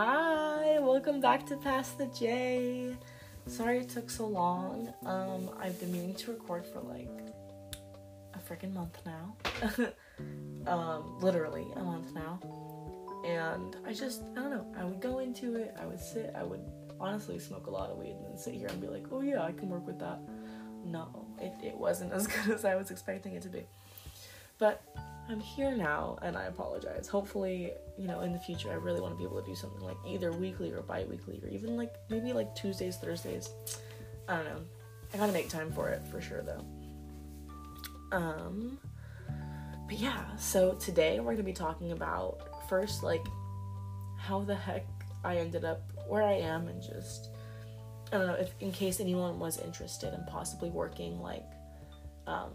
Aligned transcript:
Hi, 0.00 0.78
welcome 0.78 1.20
back 1.20 1.44
to 1.46 1.56
Pass 1.56 1.90
the 1.90 2.06
J. 2.06 2.94
Sorry 3.48 3.78
it 3.78 3.88
took 3.88 4.08
so 4.08 4.28
long. 4.28 4.94
Um, 5.04 5.50
I've 5.58 5.80
been 5.80 5.90
meaning 5.90 6.14
to 6.14 6.30
record 6.30 6.64
for 6.64 6.78
like 6.82 7.10
a 8.32 8.38
freaking 8.38 8.72
month 8.72 8.96
now. 9.04 9.36
um, 10.72 11.18
literally 11.18 11.66
a 11.74 11.82
month 11.82 12.14
now. 12.14 12.38
And 13.26 13.74
I 13.84 13.92
just, 13.92 14.22
I 14.36 14.42
don't 14.42 14.50
know, 14.52 14.72
I 14.78 14.84
would 14.84 15.00
go 15.00 15.18
into 15.18 15.56
it, 15.56 15.74
I 15.82 15.84
would 15.84 15.98
sit, 15.98 16.32
I 16.38 16.44
would 16.44 16.62
honestly 17.00 17.40
smoke 17.40 17.66
a 17.66 17.70
lot 17.70 17.90
of 17.90 17.98
weed 17.98 18.12
and 18.12 18.24
then 18.24 18.38
sit 18.38 18.54
here 18.54 18.68
and 18.68 18.80
be 18.80 18.86
like, 18.86 19.06
oh 19.10 19.22
yeah, 19.22 19.42
I 19.42 19.50
can 19.50 19.68
work 19.68 19.84
with 19.84 19.98
that. 19.98 20.20
No, 20.84 21.26
it, 21.40 21.54
it 21.60 21.76
wasn't 21.76 22.12
as 22.18 22.28
good 22.28 22.54
as 22.54 22.64
I 22.64 22.76
was 22.76 22.92
expecting 22.92 23.32
it 23.34 23.42
to 23.42 23.48
be. 23.48 23.66
But 24.58 24.80
I'm 25.30 25.40
here 25.40 25.76
now 25.76 26.18
and 26.22 26.36
I 26.36 26.44
apologize. 26.44 27.06
Hopefully, 27.06 27.72
you 27.98 28.06
know, 28.06 28.20
in 28.20 28.32
the 28.32 28.38
future, 28.38 28.70
I 28.70 28.74
really 28.74 29.00
want 29.00 29.12
to 29.12 29.18
be 29.18 29.24
able 29.24 29.40
to 29.40 29.46
do 29.46 29.54
something 29.54 29.82
like 29.82 29.98
either 30.06 30.32
weekly 30.32 30.72
or 30.72 30.80
bi 30.80 31.04
weekly 31.04 31.40
or 31.42 31.48
even 31.48 31.76
like 31.76 31.94
maybe 32.08 32.32
like 32.32 32.54
Tuesdays, 32.54 32.96
Thursdays. 32.96 33.50
I 34.26 34.36
don't 34.36 34.44
know. 34.46 34.60
I 35.12 35.18
gotta 35.18 35.32
make 35.32 35.48
time 35.48 35.70
for 35.72 35.90
it 35.90 36.06
for 36.08 36.20
sure 36.20 36.42
though. 36.42 36.64
Um, 38.10 38.78
but 39.86 39.98
yeah, 39.98 40.36
so 40.36 40.72
today 40.74 41.20
we're 41.20 41.32
gonna 41.32 41.42
be 41.42 41.52
talking 41.52 41.92
about 41.92 42.68
first, 42.68 43.02
like, 43.02 43.24
how 44.18 44.40
the 44.40 44.54
heck 44.54 44.86
I 45.24 45.36
ended 45.36 45.64
up 45.64 45.92
where 46.06 46.22
I 46.22 46.34
am 46.34 46.68
and 46.68 46.82
just, 46.82 47.30
I 48.12 48.18
don't 48.18 48.26
know, 48.26 48.34
if 48.34 48.54
in 48.60 48.72
case 48.72 49.00
anyone 49.00 49.38
was 49.38 49.58
interested 49.58 50.14
in 50.14 50.24
possibly 50.26 50.70
working 50.70 51.20
like, 51.20 51.44
um, 52.26 52.52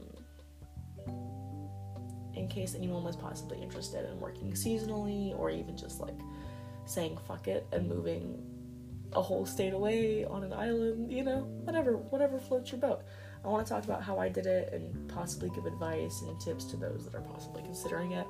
in 2.36 2.48
case 2.48 2.76
anyone 2.76 3.04
was 3.04 3.16
possibly 3.16 3.62
interested 3.62 4.10
in 4.10 4.20
working 4.20 4.52
seasonally 4.52 5.38
or 5.38 5.50
even 5.50 5.78
just 5.78 6.00
like 6.00 6.18
saying 6.86 7.18
fuck 7.28 7.48
it 7.48 7.68
and 7.72 7.88
moving 7.88 8.42
a 9.14 9.22
whole 9.22 9.46
state 9.46 9.74
away 9.74 10.26
on 10.26 10.44
an 10.44 10.54
island, 10.54 11.12
you 11.12 11.24
know, 11.24 11.42
whatever, 11.64 11.98
whatever 11.98 12.40
floats 12.40 12.72
your 12.72 12.82
boat. 12.82 13.04
I 13.46 13.48
want 13.48 13.66
to 13.66 13.74
talk 13.74 13.84
about 13.84 14.02
how 14.02 14.18
I 14.18 14.30
did 14.30 14.46
it 14.46 14.74
and 14.74 15.08
possibly 15.10 15.50
give 15.50 15.66
advice 15.66 16.22
and 16.22 16.40
tips 16.40 16.66
to 16.66 16.78
those 16.78 17.06
that 17.06 17.16
are 17.16 17.22
possibly 17.22 17.62
considering 17.62 18.14
it. 18.14 18.28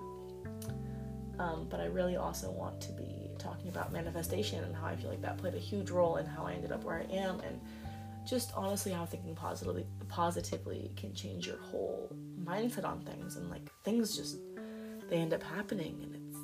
Um, 1.39 1.67
but 1.69 1.79
I 1.79 1.85
really 1.85 2.15
also 2.15 2.51
want 2.51 2.81
to 2.81 2.91
be 2.91 3.29
talking 3.39 3.69
about 3.69 3.91
manifestation 3.91 4.63
and 4.63 4.75
how 4.75 4.87
I 4.87 4.95
feel 4.95 5.09
like 5.09 5.21
that 5.21 5.37
played 5.37 5.55
a 5.55 5.59
huge 5.59 5.89
role 5.89 6.17
in 6.17 6.25
how 6.25 6.45
I 6.45 6.53
ended 6.53 6.71
up 6.71 6.83
where 6.83 6.97
I 6.97 7.13
am 7.13 7.39
and 7.41 7.59
just 8.25 8.53
honestly 8.55 8.91
how 8.91 9.05
thinking 9.05 9.35
positively 9.35 9.85
positively 10.13 10.91
can 10.95 11.11
change 11.15 11.47
your 11.47 11.57
whole 11.57 12.07
mindset 12.43 12.85
on 12.85 12.99
things 13.01 13.35
and 13.35 13.49
like 13.49 13.67
things 13.83 14.15
just 14.15 14.37
they 15.09 15.17
end 15.17 15.33
up 15.33 15.41
happening 15.41 15.97
and 16.03 16.13
it's 16.15 16.37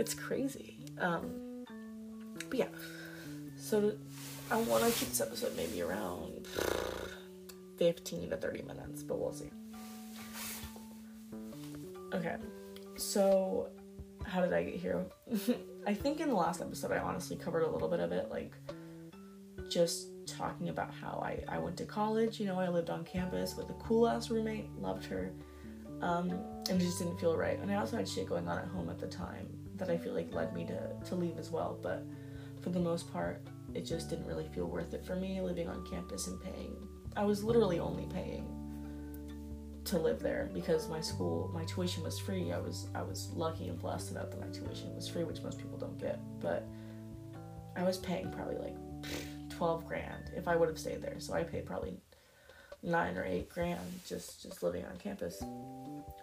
it's 0.00 0.14
crazy. 0.14 0.84
Um 1.00 1.64
but 2.50 2.58
yeah. 2.58 2.72
So 3.56 3.94
i 4.50 4.56
want 4.56 4.82
to 4.82 4.90
keep 4.90 5.10
this 5.10 5.20
episode 5.20 5.56
maybe 5.56 5.82
around 5.82 6.48
15 7.78 8.30
to 8.30 8.36
30 8.36 8.62
minutes 8.62 9.04
but 9.04 9.20
we'll 9.20 9.32
see. 9.32 9.50
Okay. 12.12 12.36
So 12.96 13.68
how 14.24 14.40
did 14.40 14.52
i 14.52 14.64
get 14.64 14.74
here? 14.74 15.06
I 15.86 15.94
think 15.94 16.18
in 16.18 16.28
the 16.28 16.34
last 16.34 16.60
episode 16.60 16.90
i 16.90 16.98
honestly 16.98 17.36
covered 17.36 17.62
a 17.62 17.70
little 17.70 17.88
bit 17.88 18.00
of 18.00 18.10
it 18.10 18.32
like 18.32 18.52
just 19.70 20.11
talking 20.36 20.68
about 20.68 20.92
how 20.94 21.22
I, 21.24 21.42
I 21.48 21.58
went 21.58 21.76
to 21.78 21.84
college. 21.84 22.40
You 22.40 22.46
know, 22.46 22.58
I 22.58 22.68
lived 22.68 22.90
on 22.90 23.04
campus 23.04 23.56
with 23.56 23.70
a 23.70 23.74
cool 23.74 24.08
ass 24.08 24.30
roommate, 24.30 24.70
loved 24.78 25.04
her, 25.06 25.32
um, 26.00 26.30
and 26.68 26.80
it 26.80 26.84
just 26.84 26.98
didn't 26.98 27.18
feel 27.18 27.36
right. 27.36 27.58
And 27.58 27.70
I 27.70 27.76
also 27.76 27.96
had 27.96 28.08
shit 28.08 28.28
going 28.28 28.48
on 28.48 28.58
at 28.58 28.66
home 28.66 28.90
at 28.90 28.98
the 28.98 29.06
time 29.06 29.48
that 29.76 29.88
I 29.90 29.96
feel 29.96 30.14
like 30.14 30.32
led 30.32 30.54
me 30.54 30.64
to, 30.66 31.08
to 31.08 31.14
leave 31.14 31.38
as 31.38 31.50
well. 31.50 31.78
But 31.82 32.04
for 32.60 32.70
the 32.70 32.80
most 32.80 33.12
part, 33.12 33.42
it 33.74 33.82
just 33.82 34.10
didn't 34.10 34.26
really 34.26 34.48
feel 34.54 34.66
worth 34.66 34.94
it 34.94 35.04
for 35.04 35.16
me 35.16 35.40
living 35.40 35.68
on 35.68 35.84
campus 35.86 36.26
and 36.26 36.40
paying. 36.42 36.76
I 37.16 37.24
was 37.24 37.42
literally 37.42 37.78
only 37.78 38.06
paying 38.06 38.46
to 39.84 39.98
live 39.98 40.20
there 40.20 40.48
because 40.54 40.88
my 40.88 41.00
school 41.00 41.50
my 41.52 41.64
tuition 41.64 42.02
was 42.02 42.18
free. 42.18 42.52
I 42.52 42.58
was 42.58 42.88
I 42.94 43.02
was 43.02 43.30
lucky 43.34 43.68
and 43.68 43.78
blessed 43.78 44.12
enough 44.12 44.30
that 44.30 44.40
my 44.40 44.46
tuition 44.46 44.94
was 44.94 45.08
free, 45.08 45.24
which 45.24 45.42
most 45.42 45.58
people 45.58 45.78
don't 45.78 45.98
get. 45.98 46.20
But 46.40 46.66
I 47.76 47.82
was 47.82 47.98
paying 47.98 48.30
probably 48.30 48.56
like 48.56 48.76
12 49.56 49.86
grand 49.86 50.30
if 50.36 50.48
I 50.48 50.56
would 50.56 50.68
have 50.68 50.78
stayed 50.78 51.02
there. 51.02 51.16
So 51.18 51.34
I 51.34 51.42
paid 51.42 51.66
probably 51.66 51.96
nine 52.82 53.16
or 53.16 53.24
eight 53.24 53.48
grand 53.48 53.80
just 54.06 54.42
just 54.42 54.62
living 54.62 54.84
on 54.84 54.96
campus. 54.96 55.42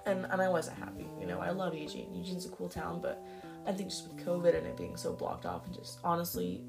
And 0.05 0.25
and 0.25 0.41
I 0.41 0.49
wasn't 0.49 0.77
happy. 0.77 1.07
You 1.19 1.27
know, 1.27 1.39
I 1.39 1.51
love 1.51 1.73
Eugene. 1.73 2.13
Eugene's 2.13 2.45
a 2.45 2.49
cool 2.49 2.69
town, 2.69 3.01
but 3.01 3.23
I 3.65 3.71
think 3.71 3.89
just 3.89 4.07
with 4.07 4.25
COVID 4.25 4.55
and 4.55 4.65
it 4.65 4.77
being 4.77 4.97
so 4.97 5.13
blocked 5.13 5.45
off 5.45 5.65
and 5.65 5.75
just 5.75 5.99
honestly 6.03 6.63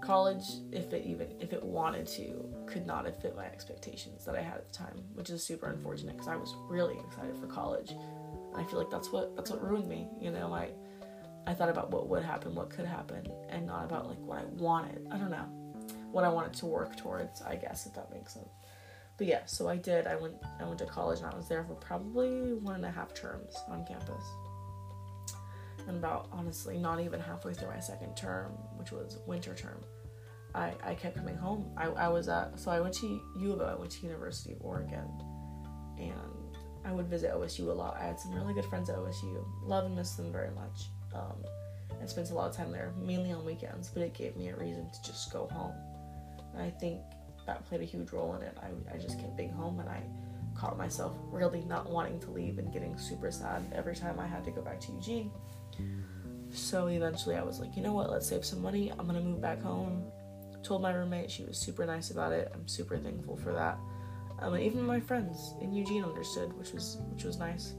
college 0.00 0.44
if 0.70 0.92
it 0.92 1.04
even 1.04 1.26
if 1.40 1.52
it 1.52 1.62
wanted 1.62 2.06
to 2.06 2.48
could 2.66 2.86
not 2.86 3.04
have 3.04 3.20
fit 3.20 3.34
my 3.34 3.44
expectations 3.46 4.24
that 4.24 4.36
I 4.36 4.42
had 4.42 4.54
at 4.54 4.68
the 4.68 4.74
time, 4.74 5.02
which 5.14 5.30
is 5.30 5.42
super 5.42 5.68
unfortunate 5.68 6.12
because 6.12 6.28
I 6.28 6.36
was 6.36 6.54
really 6.68 6.98
excited 7.06 7.36
for 7.36 7.46
college. 7.46 7.90
And 7.90 8.56
I 8.56 8.64
feel 8.64 8.78
like 8.78 8.90
that's 8.90 9.10
what 9.10 9.34
that's 9.36 9.50
what 9.50 9.62
ruined 9.62 9.88
me, 9.88 10.08
you 10.20 10.30
know. 10.30 10.52
I 10.52 10.70
I 11.46 11.54
thought 11.54 11.70
about 11.70 11.90
what 11.90 12.08
would 12.08 12.22
happen, 12.22 12.54
what 12.54 12.70
could 12.70 12.86
happen, 12.86 13.26
and 13.48 13.66
not 13.66 13.84
about 13.84 14.06
like 14.06 14.18
what 14.18 14.38
I 14.38 14.44
wanted. 14.44 15.08
I 15.10 15.16
don't 15.16 15.30
know 15.30 15.57
what 16.10 16.24
I 16.24 16.28
wanted 16.28 16.54
to 16.54 16.66
work 16.66 16.96
towards, 16.96 17.42
I 17.42 17.56
guess, 17.56 17.86
if 17.86 17.94
that 17.94 18.10
makes 18.10 18.34
sense. 18.34 18.48
But 19.18 19.26
yeah, 19.26 19.40
so 19.46 19.68
I 19.68 19.76
did. 19.76 20.06
I 20.06 20.14
went 20.14 20.34
I 20.60 20.64
went 20.64 20.78
to 20.78 20.86
college 20.86 21.18
and 21.18 21.28
I 21.28 21.36
was 21.36 21.48
there 21.48 21.64
for 21.64 21.74
probably 21.74 22.54
one 22.54 22.76
and 22.76 22.84
a 22.84 22.90
half 22.90 23.12
terms 23.14 23.54
on 23.68 23.84
campus. 23.84 24.24
And 25.88 25.96
about 25.96 26.28
honestly 26.32 26.78
not 26.78 27.00
even 27.00 27.18
halfway 27.18 27.52
through 27.52 27.68
my 27.68 27.80
second 27.80 28.16
term, 28.16 28.52
which 28.76 28.92
was 28.92 29.18
winter 29.26 29.54
term, 29.54 29.80
I, 30.54 30.72
I 30.84 30.94
kept 30.94 31.16
coming 31.16 31.36
home. 31.36 31.70
I, 31.76 31.86
I 31.86 32.08
was 32.08 32.28
at 32.28 32.58
so 32.60 32.70
I 32.70 32.80
went 32.80 32.94
to 32.94 33.20
U 33.40 33.52
of 33.52 33.60
O, 33.60 33.64
I 33.64 33.74
went 33.74 33.90
to 33.92 34.06
University 34.06 34.52
of 34.52 34.58
Oregon 34.62 35.10
and 35.98 36.56
I 36.84 36.92
would 36.92 37.08
visit 37.08 37.32
OSU 37.34 37.68
a 37.68 37.72
lot. 37.72 37.96
I 38.00 38.04
had 38.04 38.20
some 38.20 38.32
really 38.32 38.54
good 38.54 38.66
friends 38.66 38.88
at 38.88 38.96
OSU. 38.96 39.44
Love 39.64 39.86
and 39.86 39.96
miss 39.96 40.12
them 40.12 40.30
very 40.30 40.50
much. 40.50 40.90
Um, 41.12 41.44
and 41.98 42.08
spent 42.08 42.30
a 42.30 42.34
lot 42.34 42.48
of 42.48 42.56
time 42.56 42.70
there, 42.70 42.92
mainly 42.96 43.32
on 43.32 43.44
weekends, 43.44 43.88
but 43.88 44.04
it 44.04 44.14
gave 44.14 44.36
me 44.36 44.48
a 44.50 44.56
reason 44.56 44.88
to 44.88 45.02
just 45.02 45.32
go 45.32 45.48
home 45.48 45.74
I 46.56 46.70
think 46.70 47.00
that 47.46 47.64
played 47.66 47.80
a 47.80 47.84
huge 47.84 48.12
role 48.12 48.34
in 48.36 48.42
it. 48.42 48.56
I, 48.62 48.94
I 48.94 48.98
just 48.98 49.18
kept 49.18 49.36
being 49.36 49.52
home 49.52 49.80
and 49.80 49.88
I 49.88 50.02
caught 50.54 50.76
myself 50.76 51.16
really 51.30 51.64
not 51.64 51.90
wanting 51.90 52.20
to 52.20 52.30
leave 52.30 52.58
and 52.58 52.72
getting 52.72 52.96
super 52.98 53.30
sad 53.30 53.62
every 53.74 53.94
time 53.94 54.18
I 54.18 54.26
had 54.26 54.44
to 54.44 54.50
go 54.50 54.60
back 54.60 54.80
to 54.80 54.92
Eugene. 54.92 55.30
So 56.50 56.88
eventually 56.88 57.36
I 57.36 57.42
was 57.42 57.60
like, 57.60 57.76
you 57.76 57.82
know 57.82 57.92
what, 57.92 58.10
let's 58.10 58.28
save 58.28 58.44
some 58.44 58.60
money. 58.60 58.90
I'm 58.98 59.06
gonna 59.06 59.20
move 59.20 59.40
back 59.40 59.62
home. 59.62 60.04
Told 60.62 60.82
my 60.82 60.92
roommate, 60.92 61.30
she 61.30 61.44
was 61.44 61.56
super 61.56 61.86
nice 61.86 62.10
about 62.10 62.32
it. 62.32 62.50
I'm 62.52 62.66
super 62.66 62.98
thankful 62.98 63.36
for 63.36 63.52
that. 63.52 63.78
Um, 64.40 64.54
and 64.54 64.62
even 64.62 64.84
my 64.84 65.00
friends 65.00 65.54
in 65.60 65.72
Eugene 65.72 66.04
understood, 66.04 66.52
which 66.58 66.72
was 66.72 66.98
which 67.10 67.24
was 67.24 67.38
nice. 67.38 67.74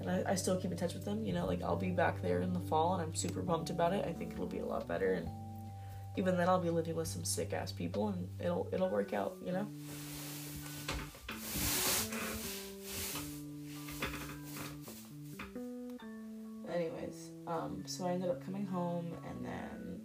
And 0.00 0.10
I, 0.10 0.32
I 0.32 0.34
still 0.34 0.56
keep 0.56 0.70
in 0.70 0.76
touch 0.76 0.94
with 0.94 1.04
them. 1.04 1.24
You 1.24 1.32
know, 1.32 1.46
like 1.46 1.62
I'll 1.62 1.76
be 1.76 1.90
back 1.90 2.22
there 2.22 2.40
in 2.40 2.52
the 2.52 2.60
fall, 2.60 2.94
and 2.94 3.02
I'm 3.02 3.14
super 3.14 3.42
pumped 3.42 3.70
about 3.70 3.92
it. 3.92 4.04
I 4.06 4.12
think 4.12 4.32
it'll 4.32 4.46
be 4.46 4.58
a 4.58 4.66
lot 4.66 4.86
better, 4.88 5.12
and 5.12 5.28
even 6.18 6.36
then 6.36 6.48
I'll 6.48 6.58
be 6.58 6.68
living 6.68 6.96
with 6.96 7.06
some 7.06 7.22
sick 7.22 7.52
ass 7.52 7.70
people 7.70 8.08
and 8.08 8.28
it'll 8.40 8.68
it'll 8.72 8.90
work 8.90 9.14
out, 9.14 9.36
you 9.44 9.52
know? 9.52 9.68
Anyways, 16.74 17.30
um, 17.46 17.84
so 17.86 18.04
I 18.04 18.10
ended 18.10 18.30
up 18.30 18.44
coming 18.44 18.66
home 18.66 19.06
and 19.28 19.46
then 19.46 20.00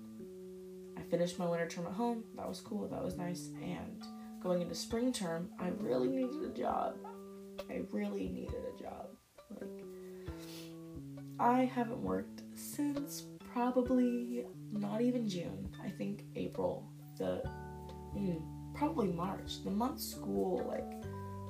I 0.96 1.02
finished 1.02 1.40
my 1.40 1.48
winter 1.48 1.68
term 1.68 1.88
at 1.88 1.94
home. 1.94 2.24
That 2.36 2.48
was 2.48 2.62
cool, 2.62 2.88
that 2.90 3.04
was 3.04 3.18
nice. 3.18 3.50
And 3.64 4.04
going 4.42 4.62
into 4.62 4.76
spring 4.76 5.12
term, 5.12 5.50
I 5.60 5.70
really 5.80 6.10
needed 6.10 6.44
a 6.44 6.56
job. 6.56 6.96
I 7.72 7.82
really 7.92 8.30
needed 8.30 8.62
a 8.78 8.82
job. 8.82 9.08
Like 9.60 9.84
I 11.40 11.66
haven't 11.66 12.04
worked 12.04 12.44
since 12.54 13.24
probably 13.54 14.46
not 14.72 15.02
even 15.02 15.30
June. 15.30 15.70
I 15.84 15.90
think 15.90 16.26
April. 16.36 16.90
The 17.18 17.44
mm, 18.18 18.42
probably 18.74 19.08
March. 19.08 19.64
The 19.64 19.72
month 19.72 20.02
school 20.02 20.66
like 20.68 21.04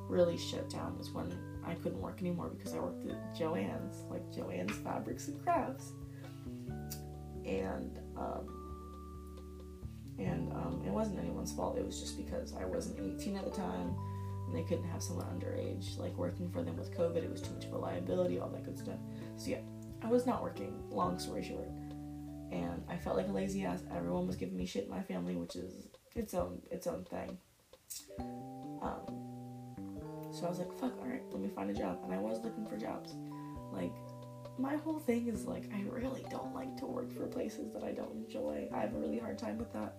really 0.10 0.38
shut 0.38 0.70
down 0.70 0.98
was 0.98 1.12
when 1.12 1.34
I 1.66 1.76
couldn't 1.76 2.02
work 2.02 2.20
anymore 2.20 2.50
because 2.50 2.74
I 2.74 2.80
worked 2.80 3.10
at 3.10 3.36
Joann's, 3.36 4.04
like 4.12 4.30
Joann's 4.32 4.78
Fabrics 4.78 5.30
and 5.30 5.42
Crafts, 5.42 5.94
and 7.46 8.00
um, 8.18 8.60
and 10.20 10.52
um, 10.54 10.84
it 10.86 10.92
wasn't 10.92 11.20
anyone's 11.20 11.54
fault. 11.54 11.78
It 11.78 11.86
was 11.86 12.00
just 12.00 12.18
because 12.18 12.54
I 12.54 12.66
wasn't 12.66 13.00
18 13.00 13.38
at 13.38 13.46
the 13.46 13.52
time, 13.52 13.96
and 14.48 14.56
they 14.56 14.64
couldn't 14.64 14.90
have 14.90 15.02
someone 15.02 15.26
underage 15.28 15.98
like 15.98 16.18
working 16.18 16.52
for 16.52 16.62
them 16.64 16.76
with 16.76 16.96
COVID. 16.96 17.24
It 17.24 17.32
was 17.32 17.42
too 17.42 17.54
much 17.54 17.66
of 17.66 17.72
a 17.72 17.78
liability, 17.78 18.40
all 18.40 18.50
that 18.50 18.66
good 18.66 18.78
stuff. 18.78 19.00
So 19.38 19.52
yeah, 19.52 19.62
I 20.02 20.08
was 20.08 20.26
not 20.26 20.44
working. 20.44 20.84
Long 20.90 21.18
story 21.18 21.44
short, 21.44 21.70
and 22.54 22.84
I 22.88 22.98
felt 22.98 23.18
like 23.18 23.28
a 23.28 23.32
lazy 23.32 23.66
ass. 23.66 23.84
Everyone 23.96 24.28
was 24.28 24.36
giving 24.36 24.56
me 24.56 24.66
shit 24.66 24.86
in 24.86 24.90
my 24.90 25.02
family, 25.02 25.36
which 25.36 25.56
is 25.56 25.88
its 26.16 26.34
own 26.34 26.62
its 26.72 26.88
own 26.88 27.04
thing. 27.06 27.38
Um, 28.82 29.02
so 30.32 30.46
I 30.46 30.50
was 30.50 30.60
like, 30.60 30.72
fuck, 30.80 30.98
all 31.00 31.08
right, 31.08 31.22
let 31.32 31.42
me 31.42 31.50
find 31.50 31.70
a 31.70 31.74
job, 31.74 32.00
and 32.04 32.14
I 32.14 32.18
was 32.18 32.40
looking 32.44 32.66
for 32.66 32.78
jobs. 32.78 33.16
Like, 33.72 33.94
my 34.58 34.76
whole 34.78 35.00
thing 35.00 35.28
is 35.28 35.46
like 35.46 35.66
I 35.74 35.82
really 35.90 36.26
don't 36.30 36.54
like 36.54 36.78
to 36.78 36.86
work 36.86 37.12
for 37.12 37.26
places 37.26 37.72
that 37.74 37.84
I 37.84 37.92
don't 37.92 38.16
enjoy. 38.16 38.70
I 38.74 38.80
have 38.82 38.94
a 38.94 39.00
really 39.00 39.20
hard 39.20 39.38
time 39.38 39.58
with 39.58 39.74
that. 39.74 39.96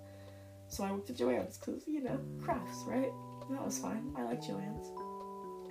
So 0.69 0.85
I 0.85 0.93
worked 0.93 1.11
at 1.11 1.17
Joann's 1.17 1.59
because 1.59 1.83
you 1.87 2.03
know 2.03 2.21
crafts, 2.43 2.85
right? 2.87 3.13
And 3.49 3.59
that 3.59 3.65
was 3.65 3.79
fine. 3.79 4.15
I 4.17 4.23
like 4.23 4.41
Joann's. 4.41 4.89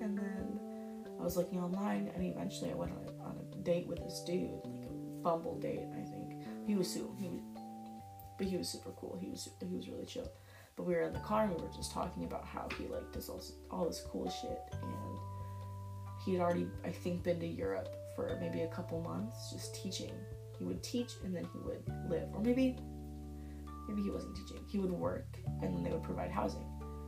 And 0.01 0.17
then 0.17 0.59
I 1.19 1.23
was 1.23 1.37
looking 1.37 1.59
online, 1.59 2.11
and 2.13 2.23
eventually 2.25 2.71
I 2.71 2.73
went 2.73 2.91
on 2.91 2.97
a, 3.07 3.23
on 3.23 3.37
a 3.37 3.55
date 3.63 3.87
with 3.87 3.99
this 3.99 4.21
dude, 4.25 4.51
like 4.65 4.89
a 4.89 4.93
Bumble 5.23 5.57
date, 5.57 5.87
I. 5.95 6.02
He 6.65 6.75
was 6.75 6.89
super, 6.89 7.13
he 7.19 7.29
was, 7.29 7.41
but 8.37 8.47
he 8.47 8.57
was 8.57 8.69
super 8.69 8.91
cool. 8.91 9.17
He 9.19 9.29
was 9.29 9.49
he 9.59 9.75
was 9.75 9.87
really 9.87 10.05
chill. 10.05 10.31
But 10.75 10.87
we 10.87 10.93
were 10.95 11.03
in 11.03 11.13
the 11.13 11.19
car 11.19 11.43
and 11.43 11.55
we 11.55 11.61
were 11.61 11.73
just 11.75 11.91
talking 11.91 12.23
about 12.23 12.45
how 12.45 12.67
he 12.77 12.87
like 12.87 13.11
does 13.11 13.29
all, 13.29 13.43
all 13.69 13.85
this 13.85 14.01
cool 14.09 14.29
shit, 14.29 14.59
and 14.81 15.17
he 16.25 16.33
had 16.33 16.41
already, 16.41 16.67
I 16.83 16.89
think, 16.89 17.23
been 17.23 17.39
to 17.39 17.47
Europe 17.47 17.89
for 18.15 18.37
maybe 18.39 18.61
a 18.61 18.67
couple 18.67 19.01
months 19.01 19.51
just 19.51 19.75
teaching. 19.75 20.13
He 20.57 20.65
would 20.65 20.81
teach 20.81 21.11
and 21.23 21.35
then 21.35 21.45
he 21.51 21.59
would 21.59 21.83
live, 22.09 22.29
or 22.33 22.41
maybe 22.41 22.77
maybe 23.87 24.01
he 24.01 24.09
wasn't 24.09 24.35
teaching. 24.35 24.63
He 24.67 24.79
would 24.79 24.91
work 24.91 25.27
and 25.61 25.75
then 25.75 25.83
they 25.83 25.91
would 25.91 26.03
provide 26.03 26.31
housing, 26.31 26.65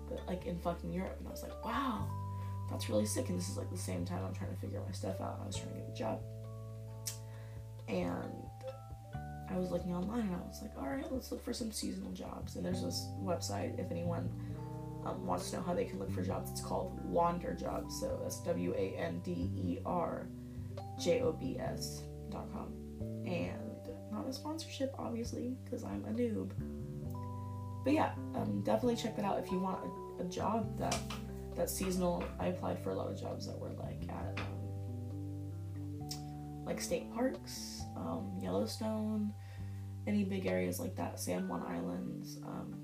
but 0.10 0.20
like 0.28 0.46
in 0.46 0.60
fucking 0.60 0.92
Europe. 0.92 1.16
And 1.20 1.28
I 1.28 1.32
was 1.32 1.44
like, 1.44 1.64
wow, 1.64 2.08
that's 2.70 2.90
really 2.90 3.06
sick. 3.06 3.30
And 3.30 3.38
this 3.38 3.50
is 3.50 3.58
like 3.58 3.72
the 3.72 3.78
same 3.78 4.06
time 4.06 4.24
I'm 4.26 4.34
trying 4.34 4.54
to 4.54 4.60
figure 4.60 4.82
my 4.86 4.92
stuff 4.92 5.22
out. 5.22 5.40
I 5.42 5.46
was 5.46 5.56
trying 5.56 5.74
to 5.74 5.80
get 5.80 5.90
a 5.90 5.98
job, 5.98 6.22
and 7.88 8.34
I 9.56 9.58
was 9.58 9.72
looking 9.72 9.96
online 9.96 10.24
and 10.24 10.36
I 10.36 10.40
was 10.40 10.62
like, 10.62 10.72
all 10.78 10.90
right, 10.90 11.10
let's 11.10 11.32
look 11.32 11.44
for 11.44 11.54
some 11.54 11.72
seasonal 11.72 12.12
jobs. 12.12 12.58
And 12.58 12.66
there's 12.66 12.84
this 12.84 13.08
website 13.22 13.80
if 13.80 13.90
anyone 13.90 14.30
um, 15.06 15.26
wants 15.26 15.50
to 15.52 15.58
know 15.58 15.64
how 15.64 15.74
they 15.74 15.86
can 15.86 15.98
look 15.98 16.12
for 16.12 16.22
jobs. 16.22 16.52
It's 16.52 16.60
called 16.62 17.00
Wander 17.06 17.54
Jobs. 17.54 17.98
So 18.02 18.20
that's 18.22 18.42
W 18.44 18.74
A 18.76 18.98
N 18.98 19.22
D 19.24 19.32
E 19.56 19.78
R 19.86 20.28
J 21.00 21.22
O 21.22 21.32
B 21.32 21.58
S 21.58 22.04
dot 22.30 22.52
com. 22.52 22.74
And 23.26 23.62
not 24.12 24.28
a 24.28 24.34
sponsorship, 24.34 24.94
obviously, 25.00 25.56
because 25.64 25.86
I'm 25.86 26.04
a 26.06 26.10
noob. 26.10 26.52
But 27.86 27.94
yeah, 27.94 28.12
um, 28.36 28.62
definitely 28.66 28.98
check 28.98 29.16
that 29.16 29.24
out 29.24 29.40
if 29.40 29.50
you 29.52 29.60
want 29.60 29.80
a, 30.20 30.24
a 30.24 30.26
job 30.26 30.78
that 30.80 31.00
that's 31.56 31.74
seasonal. 31.74 32.26
I 32.42 32.48
applied 32.48 32.84
for 32.84 32.90
a 32.90 32.96
lot 32.96 33.10
of 33.10 33.18
jobs 33.18 33.48
that 33.48 33.58
were 33.58 33.72
like 33.80 34.02
at 34.10 34.38
um, 34.38 36.10
like 36.66 36.82
state 36.82 37.14
parks, 37.14 37.84
um, 37.96 38.34
Yellowstone, 38.42 39.32
any 40.08 40.24
big 40.24 40.46
areas 40.46 40.80
like 40.80 40.96
that, 40.96 41.20
San 41.20 41.48
Juan 41.48 41.64
Islands. 41.64 42.38
Um, 42.46 42.76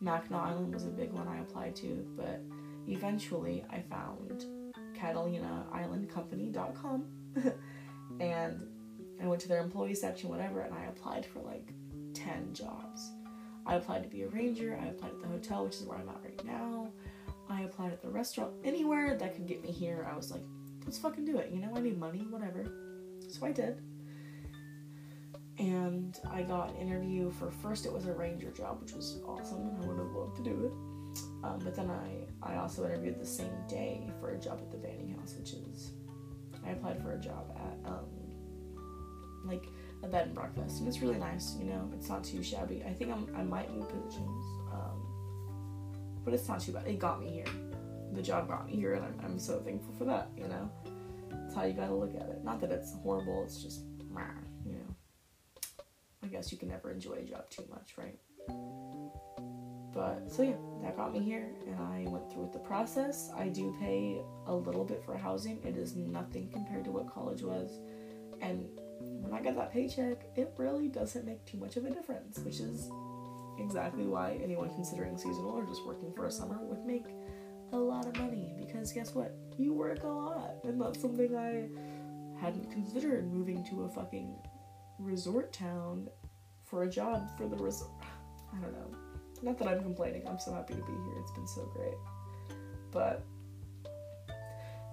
Mackinac 0.00 0.42
Island 0.42 0.74
was 0.74 0.84
a 0.84 0.90
big 0.90 1.12
one 1.12 1.28
I 1.28 1.38
applied 1.40 1.76
to, 1.76 2.04
but 2.16 2.42
eventually 2.86 3.64
I 3.70 3.80
found 3.80 4.44
CatalinaIslandCompany.com 4.94 7.04
and 8.20 8.60
I 9.22 9.26
went 9.26 9.40
to 9.42 9.48
their 9.48 9.62
employee 9.62 9.94
section, 9.94 10.28
whatever, 10.28 10.60
and 10.60 10.74
I 10.74 10.84
applied 10.84 11.24
for 11.24 11.40
like 11.40 11.72
10 12.14 12.52
jobs. 12.52 13.10
I 13.64 13.76
applied 13.76 14.02
to 14.02 14.08
be 14.08 14.22
a 14.22 14.28
ranger, 14.28 14.76
I 14.80 14.86
applied 14.88 15.12
at 15.12 15.20
the 15.20 15.28
hotel, 15.28 15.64
which 15.64 15.76
is 15.76 15.84
where 15.84 15.98
I'm 15.98 16.08
at 16.08 16.20
right 16.22 16.44
now. 16.44 16.90
I 17.48 17.62
applied 17.62 17.92
at 17.92 18.02
the 18.02 18.10
restaurant, 18.10 18.52
anywhere 18.64 19.16
that 19.16 19.34
could 19.34 19.46
get 19.46 19.62
me 19.62 19.70
here. 19.70 20.06
I 20.10 20.16
was 20.16 20.30
like, 20.30 20.42
let's 20.84 20.98
fucking 20.98 21.24
do 21.24 21.38
it. 21.38 21.50
You 21.52 21.60
know, 21.60 21.72
I 21.74 21.80
need 21.80 21.98
money, 21.98 22.26
whatever. 22.28 22.66
So 23.28 23.46
I 23.46 23.52
did 23.52 23.80
and 25.58 26.18
I 26.30 26.42
got 26.42 26.70
an 26.70 26.76
interview 26.76 27.30
for 27.30 27.50
first 27.50 27.86
it 27.86 27.92
was 27.92 28.06
a 28.06 28.12
ranger 28.12 28.50
job, 28.50 28.80
which 28.80 28.92
was 28.92 29.20
awesome, 29.26 29.68
and 29.68 29.84
I 29.84 29.86
would 29.86 29.98
have 29.98 30.12
loved 30.12 30.36
to 30.36 30.42
do 30.42 30.66
it. 30.66 30.72
Um, 31.44 31.60
but 31.64 31.74
then 31.74 31.90
I 31.90 32.26
I 32.42 32.56
also 32.56 32.84
interviewed 32.84 33.18
the 33.18 33.26
same 33.26 33.52
day 33.68 34.10
for 34.20 34.30
a 34.30 34.38
job 34.38 34.58
at 34.60 34.70
the 34.70 34.76
Banning 34.76 35.16
House, 35.18 35.34
which 35.38 35.52
is 35.52 35.92
I 36.64 36.70
applied 36.70 37.00
for 37.02 37.12
a 37.12 37.18
job 37.18 37.56
at 37.56 37.90
um, 37.90 38.06
like 39.44 39.66
a 40.02 40.08
bed 40.08 40.26
and 40.26 40.34
breakfast, 40.34 40.80
and 40.80 40.88
it's 40.88 41.00
really 41.00 41.18
nice. 41.18 41.56
You 41.58 41.66
know, 41.66 41.90
it's 41.94 42.08
not 42.08 42.24
too 42.24 42.42
shabby. 42.42 42.82
I 42.86 42.92
think 42.92 43.10
I'm, 43.10 43.28
I 43.36 43.42
might 43.42 43.72
move 43.74 43.88
positions, 43.88 44.44
um, 44.72 45.06
but 46.24 46.34
it's 46.34 46.48
not 46.48 46.60
too 46.60 46.72
bad. 46.72 46.86
It 46.86 46.98
got 46.98 47.20
me 47.20 47.30
here. 47.30 47.46
The 48.12 48.22
job 48.22 48.48
got 48.48 48.66
me 48.66 48.76
here, 48.76 48.94
and 48.94 49.04
I'm, 49.04 49.14
I'm 49.24 49.38
so 49.38 49.58
thankful 49.60 49.94
for 49.96 50.04
that. 50.04 50.30
You 50.36 50.48
know, 50.48 50.70
that's 51.30 51.54
how 51.54 51.64
you 51.64 51.72
gotta 51.72 51.94
look 51.94 52.14
at 52.14 52.28
it. 52.28 52.44
Not 52.44 52.60
that 52.60 52.70
it's 52.70 52.92
horrible. 53.02 53.42
It's 53.44 53.62
just, 53.62 53.82
know. 54.10 54.45
I 56.26 56.28
guess 56.28 56.50
you 56.50 56.58
can 56.58 56.68
never 56.68 56.90
enjoy 56.90 57.12
a 57.12 57.22
job 57.22 57.48
too 57.50 57.62
much, 57.70 57.96
right? 57.96 58.18
But 59.94 60.30
so 60.30 60.42
yeah, 60.42 60.56
that 60.82 60.96
got 60.96 61.12
me 61.12 61.20
here, 61.20 61.54
and 61.66 61.76
I 61.76 62.04
went 62.10 62.32
through 62.32 62.42
with 62.42 62.52
the 62.52 62.58
process. 62.58 63.30
I 63.36 63.48
do 63.48 63.74
pay 63.78 64.20
a 64.46 64.54
little 64.54 64.84
bit 64.84 65.04
for 65.04 65.16
housing. 65.16 65.62
It 65.64 65.76
is 65.76 65.94
nothing 65.94 66.50
compared 66.52 66.84
to 66.84 66.90
what 66.90 67.08
college 67.08 67.42
was, 67.42 67.78
and 68.42 68.66
when 69.00 69.32
I 69.32 69.40
get 69.40 69.54
that 69.56 69.72
paycheck, 69.72 70.24
it 70.34 70.52
really 70.56 70.88
doesn't 70.88 71.24
make 71.24 71.44
too 71.46 71.58
much 71.58 71.76
of 71.76 71.84
a 71.84 71.90
difference, 71.90 72.40
which 72.40 72.58
is 72.58 72.90
exactly 73.58 74.04
why 74.04 74.38
anyone 74.42 74.68
considering 74.70 75.16
seasonal 75.16 75.52
or 75.52 75.64
just 75.64 75.86
working 75.86 76.12
for 76.12 76.26
a 76.26 76.30
summer 76.30 76.58
would 76.60 76.84
make 76.84 77.06
a 77.72 77.76
lot 77.76 78.04
of 78.04 78.16
money. 78.16 78.52
Because 78.58 78.92
guess 78.92 79.14
what? 79.14 79.32
You 79.56 79.72
work 79.72 80.02
a 80.02 80.08
lot, 80.08 80.56
and 80.64 80.80
that's 80.80 81.00
something 81.00 81.36
I 81.36 81.68
hadn't 82.40 82.70
considered 82.72 83.32
moving 83.32 83.64
to 83.70 83.84
a 83.84 83.88
fucking 83.88 84.36
resort 84.98 85.52
town 85.52 86.08
for 86.64 86.82
a 86.82 86.90
job 86.90 87.28
for 87.36 87.46
the 87.48 87.56
resort. 87.56 87.90
I 88.52 88.60
don't 88.60 88.72
know. 88.72 88.90
Not 89.42 89.58
that 89.58 89.68
I'm 89.68 89.82
complaining. 89.82 90.26
I'm 90.26 90.38
so 90.38 90.52
happy 90.52 90.74
to 90.74 90.80
be 90.80 90.92
here. 90.92 91.14
It's 91.20 91.32
been 91.32 91.46
so 91.46 91.62
great. 91.74 91.94
But 92.90 93.24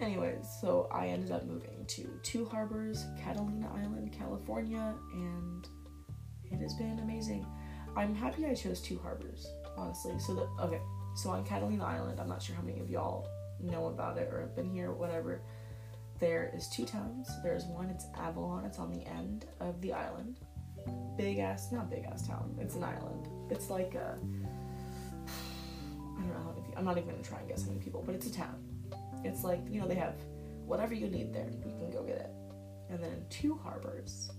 anyways, 0.01 0.45
so 0.61 0.87
I 0.91 1.07
ended 1.07 1.31
up 1.31 1.45
moving 1.45 1.85
to 1.87 2.19
Two 2.23 2.45
Harbors, 2.45 3.05
Catalina 3.19 3.69
Island, 3.73 4.11
California, 4.17 4.93
and 5.13 5.67
it 6.51 6.59
has 6.59 6.73
been 6.73 6.99
amazing. 6.99 7.45
I'm 7.95 8.13
happy 8.13 8.45
I 8.45 8.53
chose 8.53 8.81
Two 8.81 8.99
Harbors, 8.99 9.47
honestly. 9.77 10.19
So 10.19 10.35
the 10.35 10.63
okay, 10.63 10.81
so 11.15 11.29
on 11.29 11.45
Catalina 11.45 11.85
Island, 11.85 12.19
I'm 12.19 12.27
not 12.27 12.41
sure 12.41 12.55
how 12.55 12.63
many 12.63 12.79
of 12.79 12.89
y'all 12.89 13.27
know 13.61 13.87
about 13.87 14.17
it 14.17 14.29
or 14.31 14.41
have 14.41 14.55
been 14.55 14.69
here, 14.69 14.91
whatever 14.91 15.41
there 16.23 16.49
is 16.55 16.69
two 16.69 16.85
towns. 16.85 17.29
There's 17.43 17.65
one, 17.65 17.89
it's 17.89 18.05
Avalon, 18.17 18.63
it's 18.63 18.79
on 18.79 18.89
the 18.89 19.05
end 19.05 19.45
of 19.59 19.81
the 19.81 19.91
island. 19.91 20.39
Big 21.17 21.39
ass, 21.39 21.69
not 21.73 21.89
big 21.89 22.05
ass 22.05 22.25
town, 22.25 22.57
it's 22.61 22.75
an 22.75 22.83
island. 22.85 23.27
It's 23.51 23.69
like 23.69 23.93
a, 23.95 24.17
I 25.27 26.21
don't 26.21 26.29
know 26.29 26.39
how 26.41 26.55
many, 26.57 26.73
I'm 26.77 26.85
not 26.85 26.97
even 26.97 27.09
gonna 27.09 27.23
try 27.23 27.39
and 27.39 27.49
guess 27.49 27.63
how 27.63 27.71
many 27.71 27.81
people, 27.81 28.01
but 28.05 28.15
it's 28.15 28.27
a 28.27 28.33
town. 28.33 28.55
It's 29.25 29.43
like, 29.43 29.59
you 29.69 29.81
know, 29.81 29.87
they 29.87 29.95
have 29.95 30.15
whatever 30.65 30.93
you 30.93 31.09
need 31.09 31.33
there, 31.33 31.49
you 31.49 31.73
can 31.77 31.91
go 31.91 32.03
get 32.03 32.15
it. 32.15 32.29
And 32.89 33.03
then 33.03 33.25
two 33.29 33.59
harbors, 33.61 34.31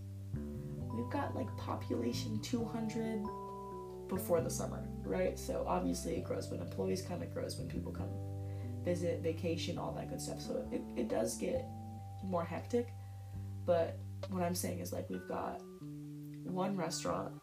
we've 0.95 1.11
got 1.11 1.35
like 1.35 1.55
population 1.59 2.41
200 2.41 3.27
before 4.09 4.41
the 4.41 4.51
summer, 4.51 4.89
right? 5.05 5.39
So 5.39 5.67
obviously 5.69 6.17
it 6.17 6.25
grows 6.25 6.49
when 6.49 6.61
employees 6.61 7.03
come, 7.03 7.21
it 7.23 7.35
grows 7.35 7.59
when 7.59 7.69
people 7.69 7.93
come 7.93 8.09
visit, 8.85 9.23
vacation, 9.23 9.79
all 9.79 9.93
that 9.93 10.09
good 10.09 10.21
stuff. 10.21 10.41
So 10.41 10.67
it, 10.71 10.83
it 10.97 11.09
does 11.09 11.37
get 11.37 11.65
more 12.23 12.45
hectic. 12.45 12.89
But 13.67 13.99
what 14.31 14.43
I'm 14.43 14.55
saying 14.55 14.81
is 14.81 14.93
like 14.93 15.09
we've 15.09 15.27
got 15.29 15.61
one 16.45 16.77
restaurant, 16.77 17.35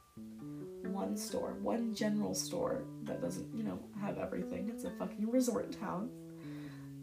one 0.84 1.18
store, 1.18 1.58
one 1.62 1.94
general 1.94 2.34
store 2.34 2.86
that 3.04 3.22
doesn't, 3.22 3.54
you 3.56 3.64
know, 3.64 3.80
have 4.00 4.18
everything. 4.18 4.70
It's 4.70 4.84
a 4.84 4.92
fucking 4.92 5.30
resort 5.30 5.72
town. 5.80 6.10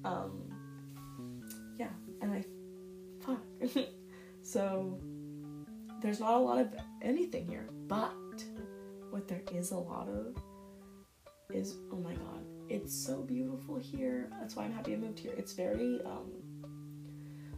Um 0.05 0.43
yeah, 1.79 1.91
and 2.21 2.33
I 2.33 2.45
fuck. 3.21 3.41
so 4.43 4.99
there's 6.01 6.21
not 6.21 6.35
a 6.35 6.39
lot 6.39 6.59
of 6.59 6.69
anything 7.03 7.47
here, 7.49 7.69
but 7.89 8.13
what 9.11 9.27
there 9.27 9.43
is 9.53 9.73
a 9.73 9.77
lot 9.77 10.09
of 10.09 10.37
is 11.53 11.77
oh 11.93 11.97
my 11.97 12.13
god, 12.13 12.45
it's 12.69 12.95
so 12.95 13.23
beautiful 13.23 13.79
here. 13.79 14.29
That's 14.41 14.57
why 14.57 14.65
I'm 14.65 14.73
happy 14.73 14.95
I 14.95 14.97
moved 14.97 15.19
here. 15.19 15.33
It's 15.37 15.53
very 15.53 16.01
um 16.05 16.31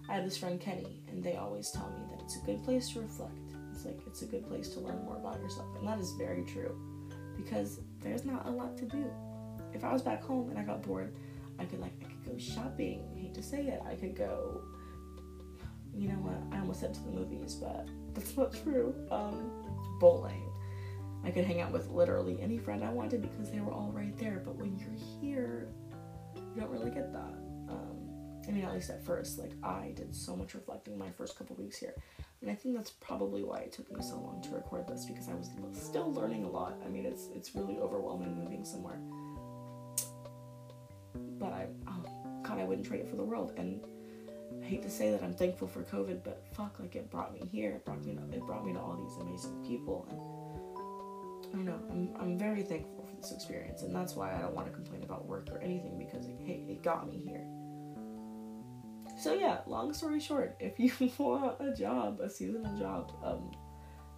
I 0.09 0.15
have 0.15 0.25
this 0.25 0.37
friend 0.37 0.61
Kenny 0.61 1.03
and 1.09 1.23
they 1.23 1.37
always 1.37 1.71
tell 1.71 1.91
me 1.91 2.05
that 2.11 2.23
it's 2.23 2.37
a 2.37 2.47
good 2.47 2.63
place 2.65 2.91
to 2.91 3.01
reflect. 3.01 3.35
It's 3.73 3.85
like 3.85 4.01
it's 4.07 4.23
a 4.23 4.27
good 4.27 4.47
place 4.47 4.69
to 4.71 4.81
learn 4.81 5.05
more 5.05 5.17
about 5.17 5.41
yourself. 5.41 5.69
And 5.79 5.89
that 5.89 5.99
is 5.99 6.13
very 6.13 6.45
true. 6.45 6.77
Because 7.37 7.81
there's 8.01 8.25
not 8.25 8.47
a 8.47 8.51
lot 8.51 8.77
to 8.79 8.85
do. 8.85 9.11
If 9.73 9.85
I 9.85 9.93
was 9.93 10.03
back 10.03 10.23
home 10.23 10.51
and 10.51 10.59
I 10.59 10.63
got 10.63 10.83
bored, 10.83 11.15
I 11.59 11.65
could 11.65 11.81
like 11.81 11.93
I 12.03 12.09
could 12.09 12.33
go 12.33 12.39
shopping. 12.39 13.05
I 13.15 13.21
hate 13.21 13.35
to 13.35 13.43
say 13.43 13.67
it. 13.67 13.83
I 13.87 13.95
could 13.95 14.17
go 14.17 14.63
you 15.93 16.09
know 16.09 16.15
what? 16.15 16.57
I 16.57 16.61
almost 16.61 16.81
said 16.81 16.95
to 16.95 17.01
the 17.01 17.11
movies, 17.11 17.57
but 17.57 17.89
that's 18.15 18.37
not 18.37 18.53
true. 18.63 18.95
Um 19.11 19.51
bowling 20.01 20.51
I 21.25 21.31
could 21.31 21.45
hang 21.45 21.61
out 21.61 21.73
with 21.73 21.89
literally 21.89 22.41
any 22.41 22.59
friend 22.59 22.83
I 22.83 22.91
wanted 22.91 23.23
because 23.23 23.51
they 23.51 23.61
were 23.61 23.73
all 23.73 23.93
right 23.93 24.17
there. 24.17 24.30
Get 26.91 27.13
that. 27.13 27.35
Um, 27.69 28.11
I 28.47 28.51
mean, 28.51 28.65
at 28.65 28.73
least 28.73 28.91
at 28.91 29.05
first, 29.05 29.39
like 29.39 29.53
I 29.63 29.93
did 29.95 30.15
so 30.15 30.35
much 30.35 30.55
reflecting 30.55 30.99
my 30.99 31.11
first 31.11 31.37
couple 31.37 31.57
weeks 31.57 31.79
here, 31.79 31.95
and 32.43 32.51
I 32.51 32.55
think 32.55 32.77
that's 32.77 32.91
probably 32.91 33.45
why 33.45 33.59
it 33.61 33.73
took 33.73 33.91
me 33.93 34.03
so 34.03 34.17
long 34.17 34.43
to 34.43 34.51
record 34.51 34.89
this 34.89 35.05
because 35.05 35.29
I 35.29 35.35
was 35.35 35.51
still 35.73 36.13
learning 36.13 36.45
a 36.45 36.51
lot. 36.51 36.81
I 36.85 36.89
mean, 36.89 37.07
it's 37.07 37.29
it's 37.35 37.55
really 37.55 37.79
overwhelming 37.79 38.35
moving 38.35 38.65
somewhere, 38.65 38.99
but 41.39 41.53
I 41.53 41.67
oh 41.89 42.43
god, 42.43 42.59
I 42.59 42.65
wouldn't 42.65 42.87
trade 42.87 43.01
it 43.01 43.09
for 43.09 43.17
the 43.17 43.25
world. 43.25 43.53
And 43.57 43.81
I 44.63 44.67
hate 44.67 44.83
to 44.83 44.91
say 44.91 45.11
that 45.11 45.23
I'm 45.23 45.35
thankful 45.35 45.69
for 45.69 45.83
COVID, 45.83 46.25
but 46.25 46.45
fuck, 46.55 46.79
like 46.81 46.97
it 46.97 47.11
brought 47.11 47.33
me 47.33 47.47
here. 47.51 47.73
It 47.73 47.85
brought 47.85 48.05
me 48.05 48.15
to, 48.15 48.37
it 48.37 48.45
brought 48.47 48.67
me 48.67 48.73
to 48.73 48.81
all 48.81 48.97
these 48.97 49.17
amazing 49.21 49.65
people, 49.67 50.07
and 50.11 51.53
I 51.53 51.57
don't 51.57 51.67
know. 51.67 51.81
I'm 51.91 52.11
I'm 52.21 52.39
very 52.39 52.63
thankful 52.63 53.00
this 53.21 53.33
experience, 53.33 53.83
and 53.83 53.95
that's 53.95 54.15
why 54.15 54.35
I 54.35 54.39
don't 54.39 54.55
want 54.55 54.67
to 54.67 54.73
complain 54.73 55.03
about 55.03 55.27
work 55.27 55.49
or 55.51 55.59
anything 55.61 55.99
because 55.99 56.27
it, 56.27 56.37
hey, 56.45 56.65
it 56.69 56.83
got 56.83 57.09
me 57.09 57.19
here. 57.19 57.47
So 59.19 59.35
yeah, 59.35 59.59
long 59.67 59.93
story 59.93 60.21
short, 60.21 60.57
if 60.61 60.79
you 60.79 60.93
want 61.19 61.61
a 61.61 61.75
job, 61.75 62.21
a 62.21 62.31
seasonal 62.31 62.77
job, 62.79 63.13
um, 63.23 63.51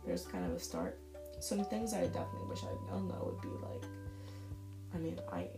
there's 0.07 0.27
kind 0.27 0.45
of 0.45 0.53
a 0.53 0.59
start. 0.59 1.01
Some 1.41 1.65
things 1.65 1.93
I 1.93 2.03
definitely 2.07 2.49
wish 2.49 2.61
I'd 2.63 2.91
known 2.91 3.09
though 3.09 3.33
would 3.33 3.41
be 3.41 3.67
like, 3.67 3.85
I 4.95 4.99
mean, 4.99 5.19
I 5.33 5.49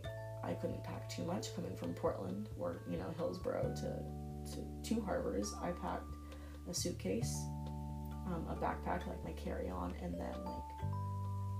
I 0.43 0.53
couldn't 0.53 0.83
pack 0.83 1.09
too 1.09 1.23
much 1.25 1.55
coming 1.55 1.75
from 1.75 1.93
Portland 1.93 2.49
or 2.57 2.81
you 2.89 2.97
know 2.97 3.13
Hillsboro 3.17 3.73
to 3.75 4.51
to 4.53 4.61
two 4.83 5.01
harbors. 5.01 5.53
I 5.61 5.71
packed 5.71 6.05
a 6.69 6.73
suitcase, 6.73 7.35
um, 8.27 8.47
a 8.49 8.55
backpack 8.55 9.07
like 9.07 9.23
my 9.23 9.33
carry 9.33 9.69
on, 9.69 9.93
and 10.01 10.13
then 10.19 10.33
like 10.43 10.74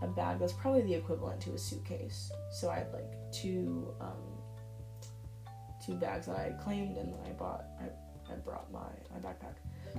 a 0.01 0.07
bag 0.07 0.39
that's 0.39 0.53
probably 0.53 0.81
the 0.81 0.93
equivalent 0.93 1.41
to 1.41 1.53
a 1.53 1.57
suitcase. 1.57 2.31
So 2.51 2.69
I 2.69 2.75
had 2.75 2.91
like 2.93 3.11
two 3.31 3.93
um, 4.01 4.35
two 5.85 5.95
bags 5.95 6.27
that 6.27 6.37
I 6.37 6.43
had 6.43 6.59
claimed, 6.59 6.97
and 6.97 7.13
then 7.13 7.19
I 7.25 7.29
bought 7.31 7.65
I, 7.79 8.33
I 8.33 8.35
brought 8.37 8.71
my 8.71 8.79
my 9.11 9.19
backpack. 9.19 9.55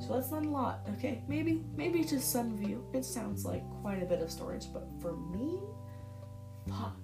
So 0.07 0.15
that's 0.15 0.31
not 0.31 0.45
a 0.45 0.49
lot. 0.49 0.81
Okay, 0.99 1.23
maybe 1.29 1.65
maybe 1.75 2.05
to 2.05 2.21
some 2.21 2.55
of 2.55 2.63
you 2.63 2.85
it 2.93 3.05
sounds 3.05 3.45
like 3.45 3.63
quite 3.81 4.03
a 4.03 4.07
bit 4.07 4.21
of 4.21 4.31
storage, 4.31 4.67
but 4.73 4.87
for 5.01 5.17
me, 5.17 5.61
fuck. 6.69 6.97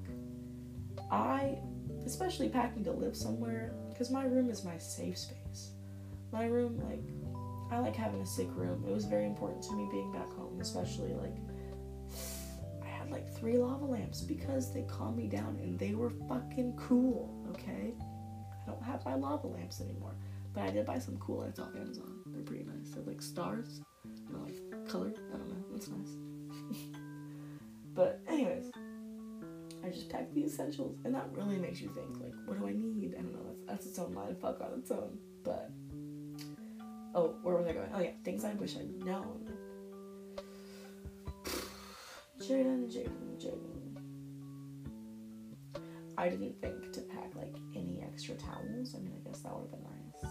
I 1.10 1.58
especially 2.06 2.48
packing 2.48 2.84
to 2.84 2.92
live 2.92 3.16
somewhere 3.16 3.74
because 3.88 4.10
my 4.10 4.24
room 4.24 4.50
is 4.50 4.64
my 4.64 4.78
safe 4.78 5.18
space. 5.18 5.72
My 6.32 6.46
room, 6.46 6.80
like, 6.88 7.04
I 7.70 7.78
like 7.78 7.94
having 7.94 8.20
a 8.20 8.26
sick 8.26 8.48
room. 8.56 8.84
It 8.86 8.92
was 8.92 9.04
very 9.04 9.26
important 9.26 9.62
to 9.64 9.74
me 9.74 9.86
being 9.90 10.10
back 10.12 10.30
home, 10.32 10.58
especially 10.60 11.12
like 11.14 11.36
like 13.12 13.32
three 13.34 13.58
lava 13.58 13.84
lamps 13.84 14.22
because 14.22 14.72
they 14.72 14.82
calmed 14.82 15.16
me 15.16 15.26
down 15.26 15.58
and 15.62 15.78
they 15.78 15.94
were 15.94 16.10
fucking 16.28 16.74
cool. 16.76 17.32
Okay, 17.50 17.94
I 18.62 18.70
don't 18.70 18.82
have 18.82 19.04
my 19.04 19.14
lava 19.14 19.46
lamps 19.46 19.80
anymore, 19.80 20.14
but 20.54 20.62
I 20.64 20.70
did 20.70 20.86
buy 20.86 20.98
some 20.98 21.16
cool 21.18 21.40
lights 21.40 21.58
off 21.58 21.74
Amazon. 21.76 22.20
They're 22.26 22.42
pretty 22.42 22.64
nice. 22.64 22.90
They're 22.90 23.04
like 23.04 23.22
stars, 23.22 23.82
they're 24.28 24.40
like 24.40 24.88
color. 24.88 25.12
I 25.32 25.36
don't 25.36 25.48
know. 25.48 25.64
That's 25.72 25.88
nice. 25.88 26.78
but 27.94 28.20
anyways, 28.28 28.72
I 29.84 29.88
just 29.90 30.08
packed 30.08 30.34
the 30.34 30.44
essentials, 30.44 30.96
and 31.04 31.14
that 31.14 31.28
really 31.32 31.58
makes 31.58 31.80
you 31.80 31.88
think 31.88 32.20
like, 32.20 32.34
what 32.46 32.58
do 32.58 32.66
I 32.66 32.72
need? 32.72 33.14
I 33.18 33.22
don't 33.22 33.32
know. 33.32 33.40
That's 33.44 33.62
that's 33.66 33.86
its 33.86 33.98
own 33.98 34.14
mind 34.14 34.38
fuck 34.40 34.60
on 34.60 34.78
its 34.78 34.90
own. 34.90 35.18
But 35.42 35.70
oh, 37.14 37.34
where 37.42 37.56
was 37.56 37.66
I 37.66 37.72
going? 37.72 37.88
Oh 37.94 38.00
yeah, 38.00 38.10
things 38.24 38.44
I 38.44 38.54
wish 38.54 38.76
I'd 38.76 39.04
known. 39.04 39.41
I 46.18 46.28
didn't 46.28 46.60
think 46.60 46.92
to 46.92 47.00
pack 47.00 47.34
like 47.34 47.56
any 47.74 48.00
extra 48.02 48.36
towels. 48.36 48.94
I 48.94 48.98
mean, 48.98 49.12
I 49.16 49.28
guess 49.28 49.40
that 49.40 49.52
would 49.52 49.62
have 49.62 49.72
been 49.72 49.82
nice. 49.82 50.30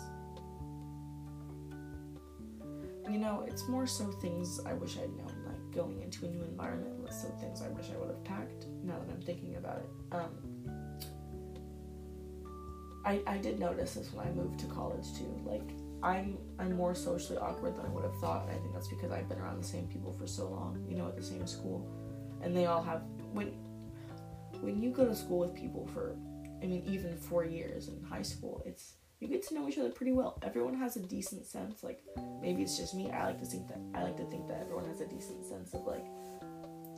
You 3.11 3.19
know, 3.19 3.43
it's 3.45 3.67
more 3.67 3.85
so 3.85 4.05
things 4.21 4.61
I 4.65 4.73
wish 4.73 4.97
I'd 4.97 5.13
known, 5.17 5.35
like 5.45 5.75
going 5.75 6.01
into 6.01 6.25
a 6.25 6.29
new 6.29 6.43
environment, 6.43 7.03
less 7.03 7.23
so 7.23 7.29
things 7.41 7.61
I 7.61 7.67
wish 7.69 7.87
I 7.93 7.97
would 7.97 8.09
have 8.09 8.23
packed. 8.23 8.67
Now 8.83 8.99
that 8.99 9.11
I'm 9.13 9.21
thinking 9.21 9.57
about 9.57 9.79
it, 9.79 9.89
um, 10.13 10.31
I 13.03 13.21
I 13.27 13.37
did 13.37 13.59
notice 13.59 13.95
this 13.95 14.13
when 14.13 14.27
I 14.27 14.31
moved 14.31 14.59
to 14.59 14.67
college 14.67 15.13
too. 15.17 15.41
Like 15.45 15.69
I'm 16.03 16.37
I'm 16.57 16.73
more 16.75 16.95
socially 16.95 17.37
awkward 17.37 17.75
than 17.75 17.85
I 17.85 17.89
would 17.89 18.03
have 18.03 18.17
thought, 18.19 18.47
I 18.49 18.53
think 18.53 18.73
that's 18.73 18.87
because 18.87 19.11
I've 19.11 19.27
been 19.27 19.39
around 19.39 19.61
the 19.61 19.67
same 19.67 19.87
people 19.87 20.13
for 20.13 20.25
so 20.25 20.47
long, 20.47 20.85
you 20.87 20.95
know, 20.95 21.07
at 21.07 21.15
the 21.15 21.23
same 21.23 21.45
school, 21.45 21.85
and 22.43 22.55
they 22.55 22.65
all 22.65 22.83
have 22.83 23.03
when 23.33 23.53
when 24.61 24.81
you 24.81 24.91
go 24.91 25.05
to 25.05 25.15
school 25.15 25.39
with 25.39 25.55
people 25.55 25.87
for, 25.87 26.15
I 26.61 26.65
mean, 26.65 26.83
even 26.85 27.17
four 27.17 27.43
years 27.43 27.87
in 27.87 28.03
high 28.03 28.21
school, 28.21 28.61
it's 28.65 28.93
you 29.19 29.27
get 29.27 29.47
to 29.47 29.55
know 29.55 29.67
each 29.67 29.77
other 29.77 29.89
pretty 29.89 30.11
well. 30.11 30.39
Everyone 30.43 30.73
has 30.75 30.97
a 30.97 30.99
decent 30.99 31.45
sense. 31.45 31.83
Like 31.83 32.03
maybe 32.41 32.61
it's 32.63 32.77
just 32.77 32.95
me. 32.95 33.11
I 33.11 33.25
like 33.25 33.39
to 33.39 33.45
think 33.45 33.67
that 33.67 33.79
I 33.93 34.03
like 34.03 34.17
to 34.17 34.25
think 34.25 34.47
that 34.47 34.61
everyone 34.61 34.85
has 34.85 35.01
a 35.01 35.07
decent 35.07 35.45
sense 35.45 35.73
of 35.73 35.85
like 35.85 36.05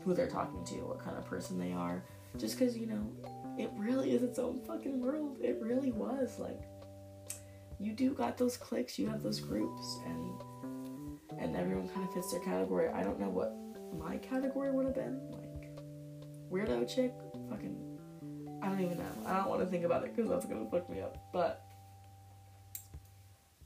who 0.04 0.14
they're 0.14 0.30
talking 0.30 0.64
to, 0.66 0.76
what 0.86 1.00
kind 1.00 1.18
of 1.18 1.26
person 1.26 1.60
they 1.60 1.74
are. 1.74 2.04
Just 2.38 2.58
because 2.58 2.78
you 2.78 2.88
know, 2.88 3.12
it 3.58 3.70
really 3.78 4.12
is 4.12 4.24
its 4.24 4.40
own 4.40 4.62
fucking 4.66 5.00
world. 5.00 5.38
It 5.42 5.60
really 5.62 5.92
was 5.92 6.40
like 6.40 6.62
you 7.80 7.92
do 7.92 8.14
got 8.14 8.38
those 8.38 8.56
cliques, 8.56 8.98
you 8.98 9.10
have 9.10 9.22
those 9.22 9.40
groups, 9.40 10.00
and 10.06 10.42
and 11.40 11.56
everyone 11.56 11.90
kind 11.90 12.08
of 12.08 12.14
fits 12.14 12.32
their 12.32 12.42
category. 12.42 12.90
I 12.90 13.04
don't 13.04 13.20
know 13.20 13.30
what 13.30 13.54
my 13.98 14.18
category 14.18 14.72
would 14.72 14.86
have 14.86 14.96
been 14.96 15.20
like 15.32 15.70
weirdo 16.52 16.88
chick, 16.94 17.14
fucking. 17.50 17.76
I 18.62 18.68
don't 18.68 18.80
even 18.80 18.98
know. 18.98 19.12
I 19.26 19.38
don't 19.38 19.50
want 19.50 19.62
to 19.62 19.68
think 19.68 19.84
about 19.84 20.04
it 20.04 20.16
because 20.16 20.30
that's 20.30 20.46
gonna 20.46 20.70
fuck 20.70 20.90
me 20.90 21.02
up. 21.02 21.18
But 21.34 21.66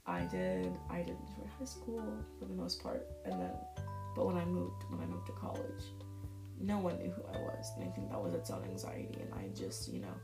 I 0.06 0.22
did. 0.22 0.72
I 0.90 0.98
did 0.98 1.16
enjoy 1.28 1.48
high 1.58 1.64
school 1.64 2.02
for 2.38 2.46
the 2.46 2.54
most 2.54 2.82
part, 2.82 3.06
and 3.24 3.40
then, 3.40 3.52
but 4.16 4.26
when 4.26 4.36
I 4.36 4.44
moved, 4.44 4.84
when 4.88 5.00
I 5.00 5.06
moved 5.06 5.26
to 5.26 5.32
college, 5.32 5.84
no 6.60 6.78
one 6.78 6.98
knew 6.98 7.10
who 7.10 7.22
I 7.32 7.38
was, 7.38 7.70
and 7.76 7.88
I 7.88 7.92
think 7.92 8.10
that 8.10 8.20
was 8.20 8.34
its 8.34 8.50
own 8.50 8.64
anxiety. 8.64 9.18
And 9.20 9.32
I 9.34 9.48
just, 9.54 9.92
you 9.92 10.00
know, 10.00 10.14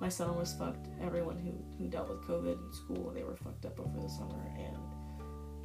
my 0.00 0.08
summer 0.08 0.32
was 0.32 0.54
fucked. 0.54 0.88
Everyone 1.02 1.38
who 1.38 1.52
who 1.76 1.90
dealt 1.90 2.08
with 2.08 2.22
COVID 2.22 2.52
in 2.52 2.72
school, 2.72 3.12
they 3.14 3.24
were 3.24 3.36
fucked 3.36 3.66
up 3.66 3.78
over 3.80 4.00
the 4.00 4.08
summer, 4.08 4.42
and 4.56 4.78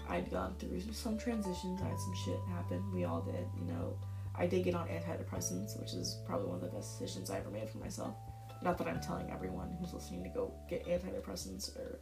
I'd 0.10 0.32
gone 0.32 0.56
through 0.60 0.82
some 0.92 1.18
transitions. 1.18 1.82
I 1.82 1.90
had 1.90 2.00
some 2.00 2.16
shit 2.26 2.40
happen. 2.50 2.84
We 2.94 3.04
all 3.04 3.22
did, 3.22 3.46
you 3.60 3.66
know. 3.66 3.98
I 4.36 4.46
did 4.46 4.64
get 4.64 4.76
on 4.76 4.88
antidepressants, 4.88 5.80
which 5.80 5.94
is 5.94 6.20
probably 6.26 6.48
one 6.48 6.56
of 6.56 6.62
the 6.62 6.68
best 6.68 7.00
decisions 7.00 7.30
I 7.30 7.38
ever 7.40 7.50
made 7.50 7.70
for 7.70 7.80
myself. 7.80 8.16
Not 8.62 8.78
that 8.78 8.88
I'm 8.88 9.00
telling 9.00 9.32
everyone 9.32 9.76
who's 9.80 9.94
listening 9.94 10.24
to 10.24 10.30
go 10.30 10.54
get 10.70 10.86
antidepressants, 10.86 11.76
or 11.78 12.00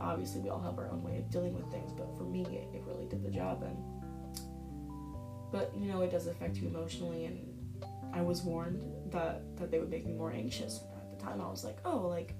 obviously 0.00 0.40
we 0.40 0.48
all 0.48 0.60
have 0.60 0.78
our 0.78 0.88
own 0.90 1.02
way 1.02 1.18
of 1.18 1.30
dealing 1.30 1.54
with 1.54 1.70
things, 1.70 1.92
but 1.92 2.16
for 2.16 2.24
me, 2.24 2.42
it, 2.42 2.76
it 2.76 2.82
really 2.86 3.06
did 3.06 3.22
the 3.22 3.30
job. 3.30 3.62
And 3.62 3.76
but 5.52 5.72
you 5.76 5.86
know, 5.86 6.02
it 6.02 6.10
does 6.10 6.26
affect 6.26 6.56
you 6.56 6.68
emotionally, 6.68 7.26
and 7.26 7.46
I 8.12 8.22
was 8.22 8.42
warned 8.42 8.82
that 9.12 9.56
that 9.56 9.70
they 9.70 9.78
would 9.78 9.90
make 9.90 10.06
me 10.06 10.12
more 10.12 10.32
anxious. 10.32 10.82
At 10.96 11.18
the 11.18 11.24
time, 11.24 11.40
I 11.40 11.48
was 11.48 11.64
like, 11.64 11.78
oh, 11.84 12.08
like 12.08 12.34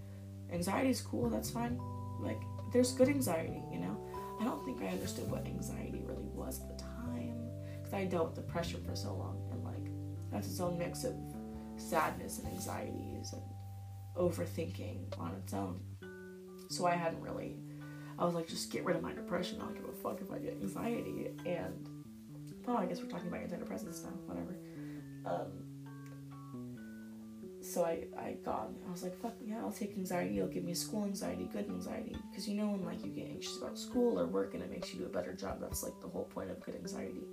anxiety 0.53 0.91
is 0.91 1.01
cool, 1.01 1.29
that's 1.31 1.51
fine. 1.51 1.79
Like 2.21 2.41
there's 2.73 2.93
good 2.93 3.09
anxiety, 3.09 3.63
you 3.73 3.79
know. 3.79 3.97
I 4.41 4.45
don't 4.45 4.65
think 4.65 4.83
I 4.83 4.87
understood 4.87 5.31
what 5.31 5.45
anxiety 5.47 6.03
really 6.07 6.29
was 6.35 6.61
at 6.61 6.77
the 6.77 6.83
time 6.83 7.35
because 7.79 7.93
I 7.93 8.05
dealt 8.07 8.29
with 8.35 8.47
depression 8.47 8.83
for 8.85 8.97
so 8.97 9.15
long, 9.15 9.39
and 9.53 9.63
like 9.63 9.93
that's 10.33 10.49
its 10.49 10.61
own 10.61 10.79
mix 10.79 11.05
of 11.05 11.15
sadness 11.77 12.39
and 12.39 12.49
anxieties 12.49 13.33
and 13.33 13.43
overthinking 14.17 15.19
on 15.19 15.35
its 15.43 15.53
own. 15.53 15.81
So 16.71 16.87
I 16.87 16.95
hadn't 16.95 17.21
really. 17.21 17.57
I 18.19 18.25
was 18.25 18.35
like, 18.35 18.49
just 18.49 18.71
get 18.71 18.85
rid 18.85 18.97
of 18.97 19.03
my 19.03 19.13
depression. 19.13 19.59
I 19.61 19.65
don't 19.65 19.75
give 19.75 19.89
a 19.89 19.93
fuck 19.93 20.21
if 20.21 20.31
I 20.31 20.39
get 20.39 20.53
anxiety. 20.61 21.31
And 21.47 21.89
oh, 22.69 22.77
I 22.77 22.87
guess 22.87 23.01
we're 23.01 23.09
talking 23.09 23.29
about 23.29 23.41
antidepressants 23.41 24.05
now. 24.05 24.11
Whatever. 24.27 24.57
Um, 25.25 25.70
so 27.71 27.85
I 27.85 28.05
I 28.19 28.37
got 28.45 28.71
I 28.87 28.91
was 28.91 29.05
like 29.05 29.17
fuck 29.23 29.35
yeah 29.45 29.59
I'll 29.59 29.71
take 29.71 29.97
anxiety. 29.97 30.39
It'll 30.39 30.49
give 30.49 30.65
me 30.65 30.75
school 30.75 31.05
anxiety 31.05 31.49
good 31.53 31.69
anxiety. 31.69 32.17
Because 32.31 32.49
you 32.49 32.57
know 32.57 32.69
when 32.69 32.85
like 32.85 33.05
you 33.05 33.13
get 33.13 33.29
anxious 33.29 33.57
about 33.59 33.79
school 33.79 34.19
or 34.19 34.27
work 34.27 34.55
and 34.55 34.63
it 34.63 34.71
makes 34.71 34.93
you 34.93 35.01
do 35.01 35.07
a 35.07 35.09
better 35.09 35.33
job 35.33 35.61
that's 35.61 35.83
like 35.83 35.99
the 36.01 36.09
whole 36.09 36.25
point 36.25 36.51
of 36.51 36.61
good 36.61 36.75
anxiety. 36.75 37.29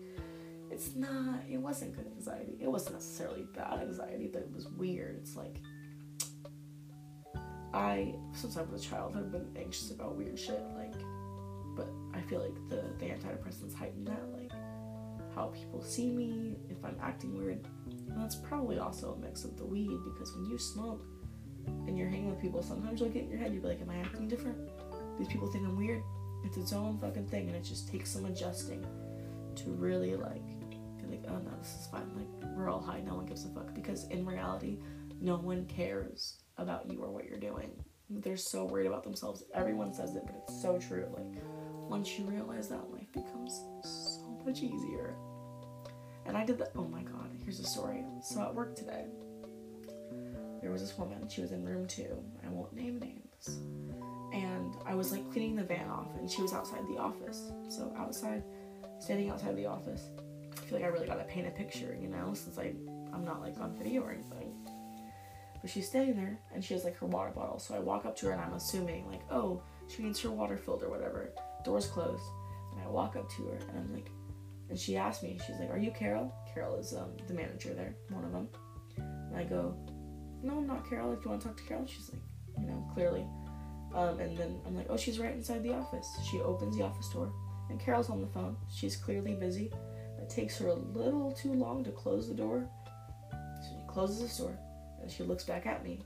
It's 0.70 0.96
not 0.96 1.40
it 1.50 1.58
wasn't 1.58 1.96
good 1.96 2.06
anxiety. 2.16 2.58
It 2.62 2.68
wasn't 2.68 2.96
necessarily 2.96 3.48
bad 3.56 3.80
anxiety 3.80 4.30
but 4.32 4.44
it 4.44 4.52
was 4.54 4.68
weird. 4.68 5.18
It's 5.18 5.36
like 5.36 5.56
I 7.74 8.14
since 8.34 8.58
I 8.58 8.62
was 8.62 8.86
a 8.86 8.88
child 8.88 9.16
I've 9.18 9.32
been 9.32 9.48
anxious 9.58 9.90
about 9.90 10.16
weird 10.16 10.38
shit 10.38 10.62
like 10.76 10.94
but 11.76 11.90
I 12.14 12.22
feel 12.22 12.42
like 12.42 12.56
the 12.70 12.84
the 13.00 13.12
antidepressants 13.12 13.74
heighten 13.74 14.06
that 14.06 14.22
like 14.34 14.52
how 15.34 15.48
people 15.48 15.82
see 15.82 16.12
me 16.12 16.56
if 16.70 16.84
I'm 16.86 16.98
acting 17.02 17.38
weird 17.38 17.68
that's 18.22 18.36
probably 18.36 18.80
also 18.80 19.14
a 19.14 19.18
mix 19.18 19.44
of 19.44 19.58
the 19.58 19.66
weed 19.66 19.98
because 20.14 20.34
when 20.36 20.46
you 20.46 20.58
smoke 20.58 21.06
and 21.88 21.98
you're 21.98 22.10
hanging 22.10 22.30
with 22.30 22.42
people, 22.42 22.64
sometimes 22.64 23.00
you'll 23.00 23.10
get 23.10 23.24
in 23.24 23.30
your 23.30 23.40
head, 23.40 23.54
you'll 23.54 23.62
be 23.62 23.70
like, 23.70 23.82
Am 23.82 23.90
I 23.90 23.98
acting 23.98 24.28
different? 24.28 24.58
These 25.18 25.28
people 25.28 25.52
think 25.52 25.66
I'm 25.66 25.78
weird. 25.78 26.02
It's 26.46 26.58
its 26.58 26.74
own 26.74 26.98
fucking 27.00 27.28
thing, 27.28 27.48
and 27.48 27.56
it 27.56 27.64
just 27.64 27.90
takes 27.90 28.12
some 28.12 28.26
adjusting 28.26 28.86
to 29.56 29.72
really 29.72 30.16
like 30.16 30.44
be 31.08 31.18
like, 31.18 31.26
Oh 31.30 31.38
no, 31.40 31.52
this 31.60 31.76
is 31.80 31.88
fine. 31.88 32.10
Like, 32.16 32.56
we're 32.56 32.70
all 32.70 32.82
high, 32.82 33.02
no 33.02 33.16
one 33.16 33.26
gives 33.26 33.46
a 33.46 33.50
fuck. 33.50 33.74
Because 33.74 34.08
in 34.08 34.26
reality, 34.26 34.80
no 35.22 35.38
one 35.38 35.66
cares 35.66 36.42
about 36.58 36.90
you 36.90 37.02
or 37.02 37.12
what 37.12 37.26
you're 37.26 37.40
doing. 37.40 37.72
They're 38.10 38.38
so 38.38 38.66
worried 38.66 38.88
about 38.88 39.04
themselves. 39.04 39.44
Everyone 39.54 39.94
says 39.94 40.16
it, 40.16 40.24
but 40.26 40.36
it's 40.44 40.62
so 40.62 40.78
true. 40.78 41.08
Like, 41.16 41.42
once 41.90 42.18
you 42.18 42.26
realize 42.26 42.70
that, 42.70 42.90
life 42.92 43.12
becomes 43.14 43.64
so 43.84 44.42
much 44.46 44.62
easier. 44.62 45.16
And 46.28 46.38
I 46.38 46.46
did 46.46 46.58
the. 46.58 46.70
Oh 46.76 46.84
my 46.84 47.02
god, 47.02 47.30
here's 47.44 47.60
a 47.60 47.64
story. 47.64 48.04
So 48.22 48.42
at 48.42 48.54
work 48.54 48.76
today, 48.76 49.06
there 50.62 50.72
was 50.72 50.82
this 50.82 50.98
woman. 50.98 51.28
She 51.30 51.42
was 51.42 51.54
in 51.54 51.64
room 51.64 51.88
two. 51.88 52.22
I 52.46 52.50
won't 52.50 52.74
name 52.76 53.00
names. 53.00 53.62
And 54.34 54.76
I 54.86 54.94
was 54.94 55.12
like 55.14 55.32
cleaning 55.32 55.56
the 55.56 55.64
van 55.64 55.90
off 55.90 56.08
and 56.20 56.30
she 56.30 56.42
was 56.42 56.54
outside 56.54 56.82
the 56.90 56.98
office. 56.98 57.52
So 57.70 57.94
outside, 57.98 58.44
standing 59.00 59.30
outside 59.30 59.56
the 59.56 59.66
office. 59.66 60.10
I 60.52 60.60
feel 60.66 60.80
like 60.80 60.86
I 60.86 60.92
really 60.92 61.08
gotta 61.08 61.24
paint 61.24 61.48
a 61.48 61.52
picture, 61.52 61.98
you 62.00 62.10
know, 62.10 62.34
since 62.34 62.58
I 62.58 62.74
I'm 63.14 63.24
not 63.24 63.42
like 63.42 63.58
on 63.60 63.74
video 63.78 64.02
or 64.02 64.12
anything. 64.12 64.54
But 65.62 65.72
she's 65.72 65.88
standing 65.88 66.16
there 66.16 66.38
and 66.54 66.64
she 66.64 66.74
has 66.74 66.84
like 66.84 66.98
her 66.98 67.06
water 67.06 67.32
bottle. 67.32 67.60
So 67.60 67.74
I 67.74 67.80
walk 67.80 68.06
up 68.06 68.18
to 68.18 68.26
her 68.28 68.32
and 68.34 68.42
I'm 68.42 68.54
assuming 68.54 69.08
like, 69.10 69.22
oh, 69.32 69.62
she 69.88 70.04
needs 70.04 70.20
her 70.22 70.32
water 70.32 70.58
filled 70.58 70.84
or 70.84 70.90
whatever. 70.90 71.30
Door's 71.64 71.88
closed. 71.88 72.24
And 72.74 72.82
I 72.82 72.88
walk 72.90 73.16
up 73.16 73.30
to 73.30 73.44
her 73.46 73.58
and 73.70 73.78
I'm 73.80 73.94
like, 73.94 74.12
and 74.70 74.78
she 74.78 74.98
asked 74.98 75.24
me, 75.24 75.40
she's 75.46 75.58
like, 75.58 75.70
are 75.70 75.78
you 75.78 75.92
Carol? 75.92 76.34
Carol 76.54 76.76
is 76.76 76.94
um, 76.94 77.16
the 77.28 77.34
manager 77.34 77.74
there, 77.74 77.96
one 78.10 78.24
of 78.24 78.32
them. 78.32 78.50
And 78.98 79.38
I 79.38 79.44
go, 79.44 79.76
no, 80.44 80.58
I'm 80.58 80.68
not 80.68 80.88
Carol. 80.90 81.14
If 81.14 81.24
you 81.24 81.32
want 81.32 81.42
to 81.42 81.48
talk 81.48 81.58
to 81.58 81.64
Carol, 81.64 81.86
she's 81.86 82.10
like, 82.12 82.22
you 82.60 82.68
know, 82.68 82.90
clearly. 82.94 83.26
Um, 83.96 84.20
and 84.20 84.38
then 84.38 84.60
I'm 84.66 84.76
like, 84.76 84.88
oh, 84.90 84.98
she's 84.98 85.20
right 85.20 85.34
inside 85.34 85.64
the 85.64 85.74
office. 85.74 86.08
She 86.30 86.40
opens 86.42 86.78
the 86.78 86.84
office 86.84 87.10
door 87.10 87.32
and 87.70 87.80
Carol's 87.80 88.10
on 88.10 88.22
the 88.22 88.28
phone. 88.28 88.56
She's 88.74 88.96
clearly 88.96 89.34
busy. 89.34 89.72
It 90.22 90.30
takes 90.30 90.58
her 90.60 90.68
a 90.68 90.74
little 90.74 91.32
too 91.32 91.54
long 91.54 91.84
to 91.84 91.92
close 91.92 92.28
the 92.28 92.36
door. 92.36 92.68
So 93.32 93.70
she 93.70 93.88
closes 93.88 94.38
the 94.38 94.44
door 94.44 94.60
and 95.02 95.12
she 95.12 95.24
looks 95.24 95.44
back 95.44 95.66
at 95.66 95.84
me 95.84 96.02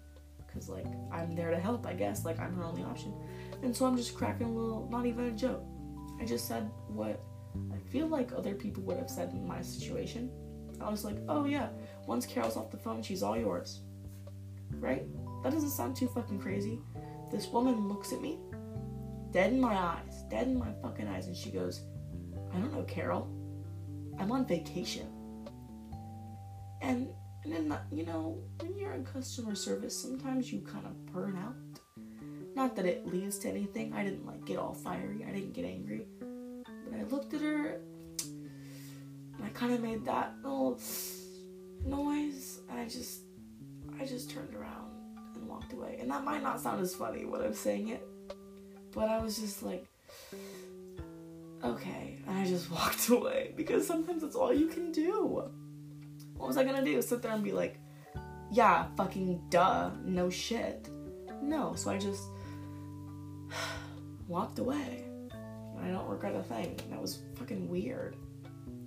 because 0.46 0.70
like 0.70 0.86
I'm 1.12 1.36
there 1.36 1.52
to 1.52 1.60
help, 1.60 1.86
I 1.86 1.94
guess. 1.94 2.26
Like 2.26 2.40
I'm 2.40 2.54
her 2.56 2.64
only 2.64 2.84
option. 2.84 3.14
And 3.64 3.76
so 3.76 3.86
I'm 3.86 3.98
just 3.98 4.16
cracking 4.16 4.48
a 4.48 4.52
little, 4.52 4.88
not 4.92 5.06
even 5.06 5.26
a 5.26 5.32
joke. 5.32 5.64
I 6.20 6.26
just 6.26 6.48
said 6.48 6.70
what 6.88 7.22
I 7.74 7.78
feel 7.92 8.08
like 8.08 8.32
other 8.32 8.54
people 8.56 8.84
would 8.84 8.98
have 8.98 9.10
said 9.10 9.32
in 9.32 9.48
my 9.48 9.62
situation. 9.62 10.32
I 10.80 10.90
was 10.90 11.06
like, 11.06 11.18
oh 11.30 11.46
yeah, 11.46 11.70
once 12.08 12.26
Carol's 12.26 12.58
off 12.58 12.72
the 12.72 12.78
phone, 12.78 13.04
she's 13.04 13.24
all 13.24 13.38
yours. 13.38 13.82
Right? 14.80 15.06
That 15.44 15.52
doesn't 15.52 15.70
sound 15.70 15.96
too 15.96 16.08
fucking 16.08 16.40
crazy. 16.40 16.80
This 17.32 17.48
woman 17.48 17.88
looks 17.88 18.12
at 18.14 18.22
me, 18.22 18.40
dead 19.32 19.54
in 19.54 19.62
my 19.62 19.74
eyes, 19.74 20.24
dead 20.30 20.48
in 20.48 20.58
my 20.58 20.72
fucking 20.82 21.08
eyes, 21.08 21.28
and 21.28 21.36
she 21.36 21.52
goes, 21.52 21.82
I 22.54 22.58
don't 22.58 22.74
know, 22.74 22.84
Carol. 22.84 23.30
I'm 24.20 24.32
on 24.32 24.46
vacation. 24.46 25.08
And 26.82 27.10
and 27.44 27.54
then 27.54 27.78
you 27.92 28.06
know, 28.06 28.40
when 28.60 28.78
you're 28.78 28.94
in 28.94 29.04
customer 29.04 29.56
service, 29.56 30.00
sometimes 30.00 30.52
you 30.52 30.62
kind 30.62 30.86
of 30.86 31.06
burn 31.08 31.38
out. 31.38 31.56
Not 32.56 32.76
that 32.76 32.86
it 32.86 33.08
leads 33.08 33.40
to 33.40 33.50
anything. 33.50 33.94
I 33.94 34.04
didn't 34.04 34.26
like 34.26 34.46
get 34.46 34.58
all 34.58 34.74
fiery. 34.74 35.26
I 35.28 35.32
didn't 35.32 35.54
get 35.54 35.66
angry. 35.66 36.06
I 37.02 37.04
looked 37.06 37.34
at 37.34 37.42
her 37.42 37.80
and 38.22 39.44
I 39.44 39.50
kind 39.50 39.74
of 39.74 39.82
made 39.82 40.06
that 40.06 40.36
little 40.44 40.80
noise. 41.84 42.60
And 42.70 42.80
I 42.80 42.86
just, 42.86 43.22
I 44.00 44.06
just 44.06 44.30
turned 44.30 44.54
around 44.54 44.92
and 45.36 45.48
walked 45.48 45.74
away. 45.74 45.98
And 46.00 46.12
that 46.12 46.24
might 46.24 46.44
not 46.44 46.62
sound 46.62 46.80
as 46.82 46.94
funny 46.94 47.26
when 47.26 47.42
I'm 47.42 47.56
saying 47.56 47.90
it, 47.90 48.08
but 48.92 49.10
I 49.10 49.20
was 49.20 49.40
just 49.40 49.64
like, 49.64 49.88
okay. 51.64 52.20
And 52.28 52.38
I 52.38 52.46
just 52.46 52.70
walked 52.72 53.10
away 53.10 53.54
because 53.56 53.88
sometimes 53.88 54.22
that's 54.22 54.36
all 54.36 54.54
you 54.54 54.68
can 54.68 54.92
do. 54.92 55.44
What 56.36 56.48
was 56.48 56.58
I 56.58 56.64
gonna 56.64 56.86
do? 56.86 57.02
Sit 57.02 57.24
there 57.24 57.32
and 57.32 57.44
be 57.44 57.52
like, 57.52 57.80
yeah, 58.52 58.86
fucking 58.96 59.42
duh, 59.50 59.90
no 60.06 60.30
shit. 60.30 60.90
No, 61.42 61.74
so 61.74 61.90
I 61.90 61.98
just 61.98 62.24
walked 64.28 64.60
away. 64.60 65.11
I 65.84 65.90
don't 65.90 66.08
regret 66.08 66.36
a 66.36 66.44
thing. 66.44 66.80
That 66.90 67.02
was 67.02 67.20
fucking 67.36 67.68
weird. 67.70 68.16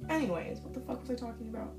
Anyways, 0.09 0.61
what 0.61 0.75
the 0.75 0.81
fuck 0.81 1.01
was 1.01 1.11
I 1.11 1.15
talking 1.15 1.49
about? 1.49 1.75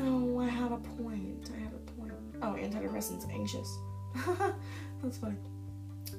Oh, 0.00 0.38
I 0.38 0.48
have 0.48 0.72
a 0.72 0.78
point. 0.78 1.50
I 1.54 1.62
have 1.62 1.74
a 1.74 1.90
point. 1.92 2.12
Oh, 2.42 2.52
antidepressants, 2.52 3.30
anxious. 3.32 3.78
That's 5.02 5.18
funny. 5.18 5.36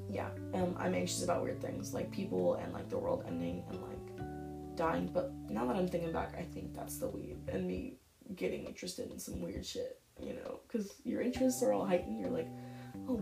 Yeah, 0.09 0.29
um, 0.53 0.75
I'm 0.77 0.93
anxious 0.93 1.23
about 1.23 1.43
weird 1.43 1.61
things 1.61 1.93
like 1.93 2.11
people 2.11 2.55
and 2.55 2.73
like 2.73 2.89
the 2.89 2.97
world 2.97 3.23
ending 3.27 3.63
and 3.69 3.81
like 3.81 4.75
dying. 4.75 5.09
But 5.13 5.31
now 5.49 5.65
that 5.65 5.75
I'm 5.75 5.87
thinking 5.87 6.11
back, 6.11 6.35
I 6.37 6.43
think 6.43 6.73
that's 6.73 6.97
the 6.97 7.07
weed 7.07 7.37
and 7.49 7.67
me 7.67 7.95
getting 8.35 8.65
interested 8.65 9.11
in 9.11 9.19
some 9.19 9.41
weird 9.41 9.65
shit. 9.65 9.99
You 10.19 10.33
know, 10.33 10.59
because 10.67 10.95
your 11.03 11.21
interests 11.21 11.61
are 11.61 11.73
all 11.73 11.85
heightened. 11.85 12.19
You're 12.19 12.31
like, 12.31 12.47
oh, 13.07 13.15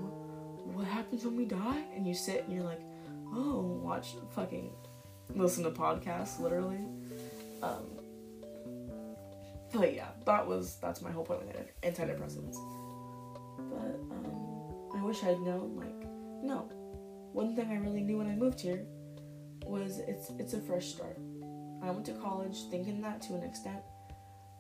what 0.73 0.85
happens 0.87 1.25
when 1.25 1.35
we 1.35 1.45
die? 1.45 1.83
And 1.93 2.07
you 2.07 2.13
sit 2.13 2.45
and 2.45 2.53
you're 2.53 2.63
like, 2.63 2.79
oh, 3.35 3.61
watch 3.83 4.15
fucking 4.33 4.71
listen 5.33 5.63
to 5.63 5.71
podcasts, 5.71 6.39
literally. 6.39 6.79
Um, 7.61 7.85
but 9.73 9.93
yeah, 9.93 10.09
that 10.25 10.47
was 10.47 10.77
that's 10.81 11.01
my 11.01 11.11
whole 11.11 11.25
point 11.25 11.45
with 11.45 11.55
antidepressants. 11.83 12.55
But 13.57 13.99
um, 14.15 14.97
I 14.97 15.03
wish 15.03 15.23
I'd 15.23 15.39
known. 15.41 15.75
Like, 15.75 16.07
no, 16.43 16.69
one 17.33 17.55
thing 17.55 17.69
I 17.69 17.75
really 17.75 18.01
knew 18.01 18.17
when 18.17 18.27
I 18.27 18.35
moved 18.35 18.61
here 18.61 18.85
was 19.65 19.99
it's 20.07 20.31
it's 20.39 20.53
a 20.53 20.61
fresh 20.61 20.87
start. 20.87 21.17
I 21.83 21.91
went 21.91 22.05
to 22.05 22.13
college 22.13 22.63
thinking 22.71 23.01
that 23.01 23.21
to 23.23 23.35
an 23.35 23.43
extent, 23.43 23.81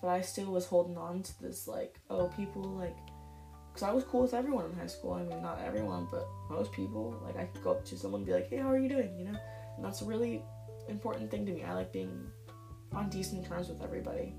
but 0.01 0.09
I 0.09 0.21
still 0.21 0.51
was 0.51 0.65
holding 0.65 0.97
on 0.97 1.23
to 1.23 1.41
this 1.41 1.67
like, 1.67 1.99
oh, 2.09 2.27
people 2.35 2.63
like 2.63 2.97
because 3.75 3.89
I 3.89 3.91
was 3.91 4.05
cool 4.05 4.21
with 4.21 4.33
everyone 4.33 4.63
in 4.71 4.73
high 4.73 4.87
school. 4.87 5.15
I 5.15 5.23
mean, 5.23 5.41
not 5.41 5.59
everyone, 5.61 6.07
but 6.09 6.25
most 6.49 6.71
people. 6.71 7.13
Like, 7.25 7.35
I 7.35 7.43
could 7.43 7.61
go 7.61 7.71
up 7.71 7.83
to 7.87 7.97
someone 7.97 8.19
and 8.19 8.25
be 8.25 8.31
like, 8.31 8.49
hey, 8.49 8.55
how 8.55 8.71
are 8.71 8.77
you 8.77 8.87
doing? 8.87 9.13
You 9.19 9.25
know? 9.25 9.37
And 9.75 9.83
that's 9.83 10.01
a 10.01 10.05
really 10.05 10.41
important 10.87 11.29
thing 11.29 11.45
to 11.45 11.51
me. 11.51 11.65
I 11.65 11.73
like 11.73 11.91
being 11.91 12.25
on 12.93 13.09
decent 13.09 13.45
terms 13.45 13.67
with 13.67 13.83
everybody. 13.83 14.33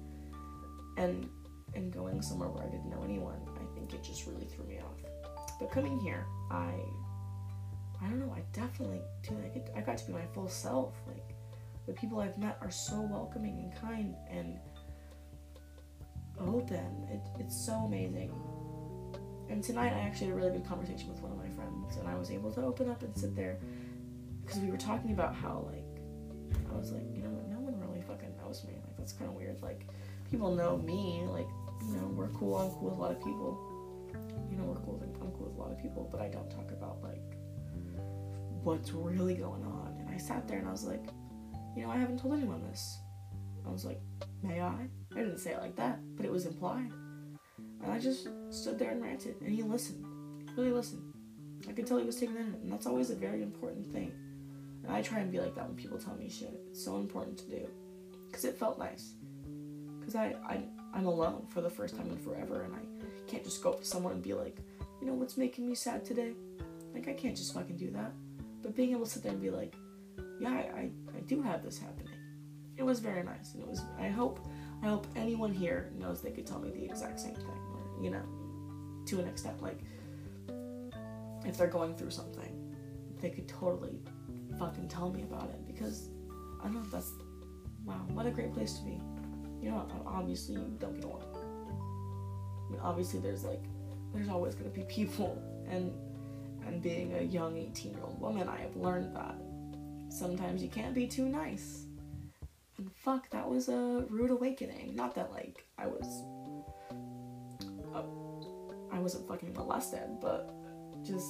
And 0.96 1.28
and 1.74 1.92
going 1.92 2.22
somewhere 2.22 2.48
where 2.48 2.64
I 2.64 2.70
didn't 2.70 2.88
know 2.88 3.02
anyone, 3.04 3.38
I 3.56 3.74
think 3.74 3.92
it 3.92 4.02
just 4.02 4.26
really 4.26 4.46
threw 4.46 4.64
me 4.64 4.78
off. 4.78 4.96
But 5.60 5.70
coming 5.70 5.98
here, 5.98 6.24
I 6.50 6.72
I 8.00 8.08
don't 8.08 8.20
know, 8.20 8.34
I 8.34 8.40
definitely 8.54 9.02
dude, 9.22 9.36
I 9.44 9.78
I 9.78 9.82
got 9.82 9.98
to 9.98 10.06
be 10.06 10.14
my 10.14 10.24
full 10.32 10.48
self. 10.48 10.94
Like 11.06 11.34
the 11.86 11.92
people 11.92 12.20
I've 12.20 12.38
met 12.38 12.56
are 12.62 12.70
so 12.70 13.02
welcoming 13.02 13.58
and 13.58 13.78
kind 13.78 14.14
and 14.30 14.58
open. 16.40 17.06
It, 17.10 17.20
it's 17.38 17.66
so 17.66 17.74
amazing. 17.74 18.32
And 19.48 19.62
tonight 19.62 19.92
I 19.92 20.00
actually 20.00 20.28
had 20.28 20.34
a 20.34 20.36
really 20.36 20.50
good 20.50 20.66
conversation 20.66 21.08
with 21.08 21.20
one 21.20 21.32
of 21.32 21.38
my 21.38 21.48
friends, 21.50 21.96
and 21.96 22.08
I 22.08 22.16
was 22.16 22.30
able 22.30 22.50
to 22.52 22.62
open 22.62 22.90
up 22.90 23.02
and 23.02 23.16
sit 23.16 23.34
there 23.36 23.58
because 24.44 24.60
we 24.60 24.70
were 24.70 24.76
talking 24.76 25.12
about 25.12 25.34
how 25.34 25.68
like 25.72 25.84
I 26.72 26.76
was 26.76 26.92
like, 26.92 27.04
you 27.14 27.22
know, 27.22 27.30
no 27.48 27.60
one 27.60 27.78
really 27.80 28.02
fucking 28.02 28.36
knows 28.36 28.64
me. 28.64 28.74
Like 28.84 28.96
that's 28.96 29.12
kind 29.12 29.30
of 29.30 29.36
weird. 29.36 29.62
Like 29.62 29.86
people 30.30 30.54
know 30.54 30.76
me. 30.78 31.22
Like 31.26 31.48
you 31.82 31.96
know, 31.96 32.08
we're 32.08 32.28
cool. 32.28 32.56
I'm 32.56 32.70
cool 32.70 32.90
with 32.90 32.98
a 32.98 33.00
lot 33.00 33.10
of 33.12 33.18
people. 33.18 33.58
You 34.50 34.56
know, 34.56 34.64
we're 34.64 34.80
cool. 34.80 34.98
With, 34.98 35.14
I'm 35.20 35.30
cool 35.32 35.46
with 35.46 35.56
a 35.56 35.60
lot 35.60 35.72
of 35.72 35.80
people, 35.80 36.08
but 36.10 36.20
I 36.20 36.28
don't 36.28 36.50
talk 36.50 36.70
about 36.72 37.02
like 37.02 37.22
what's 38.62 38.90
really 38.92 39.34
going 39.34 39.62
on. 39.64 39.96
And 40.00 40.08
I 40.08 40.18
sat 40.18 40.48
there 40.48 40.58
and 40.58 40.66
I 40.66 40.72
was 40.72 40.84
like, 40.84 41.06
you 41.76 41.82
know, 41.82 41.90
I 41.90 41.96
haven't 41.96 42.18
told 42.18 42.34
anyone 42.34 42.62
this. 42.62 42.98
I 43.66 43.70
was 43.70 43.84
like, 43.84 44.00
may 44.42 44.60
I? 44.60 44.88
I 45.12 45.14
didn't 45.14 45.38
say 45.38 45.52
it 45.52 45.60
like 45.60 45.76
that, 45.76 45.98
but 46.16 46.24
it 46.24 46.32
was 46.32 46.46
implied. 46.46 46.90
And 47.86 47.94
I 47.94 48.00
just 48.00 48.26
stood 48.50 48.80
there 48.80 48.90
and 48.90 49.00
ranted, 49.00 49.36
and 49.40 49.48
he 49.48 49.62
listened. 49.62 50.04
Really 50.56 50.72
listened. 50.72 51.14
I 51.68 51.72
could 51.72 51.86
tell 51.86 51.98
he 51.98 52.04
was 52.04 52.18
taking 52.18 52.34
in, 52.34 52.54
and 52.60 52.72
that's 52.72 52.84
always 52.84 53.10
a 53.10 53.14
very 53.14 53.42
important 53.42 53.86
thing. 53.92 54.12
And 54.82 54.92
I 54.92 55.02
try 55.02 55.20
and 55.20 55.30
be 55.30 55.38
like 55.38 55.54
that 55.54 55.68
when 55.68 55.76
people 55.76 55.96
tell 55.96 56.16
me 56.16 56.28
shit. 56.28 56.60
It's 56.68 56.84
so 56.84 56.96
important 56.96 57.38
to 57.38 57.44
do. 57.48 57.68
Because 58.26 58.44
it 58.44 58.58
felt 58.58 58.80
nice. 58.80 59.12
Because 60.00 60.16
I, 60.16 60.34
I, 60.48 60.64
I'm 60.94 61.06
alone 61.06 61.46
for 61.48 61.60
the 61.60 61.70
first 61.70 61.96
time 61.96 62.10
in 62.10 62.18
forever, 62.18 62.62
and 62.62 62.74
I 62.74 63.30
can't 63.30 63.44
just 63.44 63.62
go 63.62 63.70
up 63.70 63.80
to 63.80 63.86
someone 63.86 64.14
and 64.14 64.22
be 64.22 64.34
like, 64.34 64.58
you 65.00 65.06
know, 65.06 65.14
what's 65.14 65.36
making 65.36 65.68
me 65.68 65.76
sad 65.76 66.04
today? 66.04 66.32
Like, 66.92 67.06
I 67.06 67.12
can't 67.12 67.36
just 67.36 67.54
fucking 67.54 67.76
do 67.76 67.92
that. 67.92 68.12
But 68.62 68.74
being 68.74 68.90
able 68.90 69.04
to 69.04 69.10
sit 69.10 69.22
there 69.22 69.30
and 69.30 69.40
be 69.40 69.50
like, 69.50 69.76
yeah, 70.40 70.50
I, 70.50 70.52
I, 70.76 70.90
I 71.16 71.20
do 71.28 71.40
have 71.40 71.62
this 71.62 71.78
happening. 71.78 72.14
It 72.76 72.82
was 72.82 72.98
very 72.98 73.22
nice, 73.22 73.54
and 73.54 73.62
it 73.62 73.68
was. 73.68 73.80
I 73.96 74.08
hope, 74.08 74.44
I 74.82 74.86
hope 74.86 75.06
anyone 75.14 75.52
here 75.52 75.92
knows 75.96 76.20
they 76.20 76.32
could 76.32 76.48
tell 76.48 76.58
me 76.58 76.70
the 76.70 76.84
exact 76.84 77.20
same 77.20 77.36
thing 77.36 77.55
you 78.00 78.10
know, 78.10 78.22
to 79.06 79.20
an 79.20 79.28
extent. 79.28 79.62
Like, 79.62 79.80
if 81.44 81.56
they're 81.56 81.68
going 81.68 81.94
through 81.94 82.10
something, 82.10 82.74
they 83.20 83.30
could 83.30 83.48
totally 83.48 84.00
fucking 84.58 84.88
tell 84.88 85.10
me 85.10 85.22
about 85.22 85.50
it 85.50 85.66
because 85.66 86.08
I 86.60 86.64
don't 86.64 86.74
know 86.74 86.82
if 86.82 86.90
that's 86.90 87.12
wow, 87.84 88.04
what 88.12 88.26
a 88.26 88.30
great 88.30 88.52
place 88.52 88.74
to 88.74 88.84
be. 88.84 89.00
You 89.62 89.70
know, 89.70 89.86
obviously, 90.06 90.56
you 90.56 90.76
don't 90.78 90.94
get 90.94 91.04
along. 91.04 91.22
I 92.66 92.72
mean, 92.72 92.80
obviously, 92.82 93.20
there's 93.20 93.44
like, 93.44 93.62
there's 94.12 94.28
always 94.28 94.54
gonna 94.54 94.70
be 94.70 94.82
people, 94.82 95.40
and 95.68 95.92
and 96.66 96.82
being 96.82 97.14
a 97.14 97.22
young 97.22 97.56
18 97.56 97.92
year 97.92 98.02
old 98.02 98.20
woman, 98.20 98.48
I 98.48 98.58
have 98.58 98.76
learned 98.76 99.14
that 99.14 99.36
sometimes 100.08 100.62
you 100.62 100.68
can't 100.68 100.94
be 100.94 101.06
too 101.06 101.26
nice. 101.26 101.84
And 102.78 102.90
fuck, 102.92 103.30
that 103.30 103.48
was 103.48 103.68
a 103.68 104.04
rude 104.10 104.30
awakening. 104.30 104.94
Not 104.94 105.14
that 105.14 105.32
like 105.32 105.64
I 105.78 105.86
was 105.86 106.22
wasn't 109.06 109.28
fucking 109.28 109.52
molested, 109.52 110.18
but 110.20 110.52
just 111.04 111.28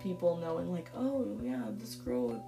people 0.00 0.38
knowing 0.38 0.72
like, 0.72 0.90
oh 0.96 1.38
yeah, 1.42 1.64
this 1.72 1.94
girl 1.94 2.42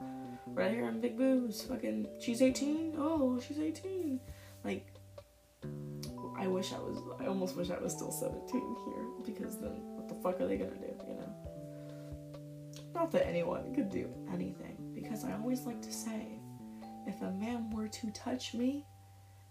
right 0.46 0.72
here 0.72 0.88
in 0.88 1.02
big 1.02 1.18
boobs, 1.18 1.60
fucking, 1.64 2.06
she's 2.18 2.40
18. 2.40 2.94
Oh, 2.96 3.38
she's 3.46 3.58
18. 3.58 4.18
Like, 4.64 4.86
I 6.38 6.46
wish 6.46 6.72
I 6.72 6.78
was. 6.78 6.96
I 7.20 7.26
almost 7.26 7.56
wish 7.56 7.70
I 7.70 7.78
was 7.78 7.92
still 7.92 8.10
17 8.10 8.48
here 8.86 9.04
because 9.26 9.58
then 9.58 9.82
what 9.96 10.08
the 10.08 10.14
fuck 10.14 10.40
are 10.40 10.46
they 10.46 10.56
gonna 10.56 10.70
do? 10.70 10.94
You 11.06 11.14
know. 11.16 11.34
Not 12.94 13.12
that 13.12 13.26
anyone 13.26 13.74
could 13.74 13.90
do 13.90 14.08
anything, 14.32 14.78
because 14.94 15.26
I 15.26 15.34
always 15.34 15.66
like 15.66 15.82
to 15.82 15.92
say, 15.92 16.40
if 17.06 17.20
a 17.20 17.32
man 17.32 17.68
were 17.68 17.88
to 17.88 18.10
touch 18.12 18.54
me, 18.54 18.86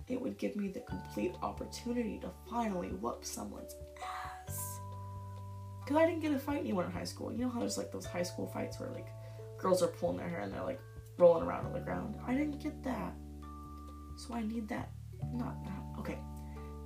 it 0.08 0.20
would 0.20 0.40
give 0.40 0.56
me 0.56 0.70
the 0.70 0.80
complete 0.80 1.36
opportunity 1.44 2.18
to 2.24 2.32
finally 2.50 2.90
whoop 2.90 3.24
someone's 3.24 3.76
ass. 4.04 4.19
Because 5.90 6.04
I 6.04 6.06
didn't 6.06 6.22
get 6.22 6.34
a 6.34 6.38
fight 6.38 6.60
anyone 6.60 6.86
in 6.86 6.92
high 6.92 7.04
school. 7.04 7.32
You 7.32 7.40
know 7.40 7.50
how 7.50 7.62
there's 7.62 7.76
like 7.76 7.92
those 7.92 8.06
high 8.06 8.22
school 8.22 8.46
fights 8.46 8.80
where 8.80 8.92
like 8.92 9.08
girls 9.58 9.82
are 9.82 9.88
pulling 9.88 10.18
their 10.18 10.30
hair 10.30 10.42
and 10.42 10.54
they're 10.54 10.62
like 10.62 10.80
rolling 11.18 11.42
around 11.42 11.66
on 11.66 11.74
the 11.74 11.80
ground? 11.80 12.16
I 12.28 12.36
didn't 12.36 12.62
get 12.62 12.84
that. 12.84 13.16
So 14.16 14.36
I 14.36 14.44
need 14.44 14.68
that. 14.68 14.92
Not, 15.34 15.56
not 15.64 15.98
okay. 15.98 16.20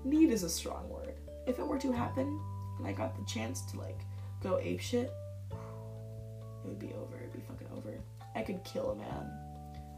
Need 0.06 0.30
is 0.30 0.44
a 0.44 0.50
strong 0.50 0.88
word. 0.88 1.16
If 1.46 1.60
it 1.60 1.68
were 1.68 1.78
to 1.80 1.92
happen 1.92 2.40
and 2.78 2.88
I 2.88 2.94
got 2.94 3.14
the 3.18 3.26
chance 3.26 3.66
to 3.72 3.78
like 3.78 4.00
go 4.42 4.58
ape 4.58 4.80
shit, 4.80 5.12
it 5.52 6.68
would 6.70 6.80
be 6.80 6.94
over. 6.94 7.18
It'd 7.18 7.34
be 7.34 7.42
fucking 7.42 7.68
over. 7.76 8.00
I 8.38 8.42
could 8.42 8.64
kill 8.64 8.92
a 8.92 8.96
man. 8.96 9.30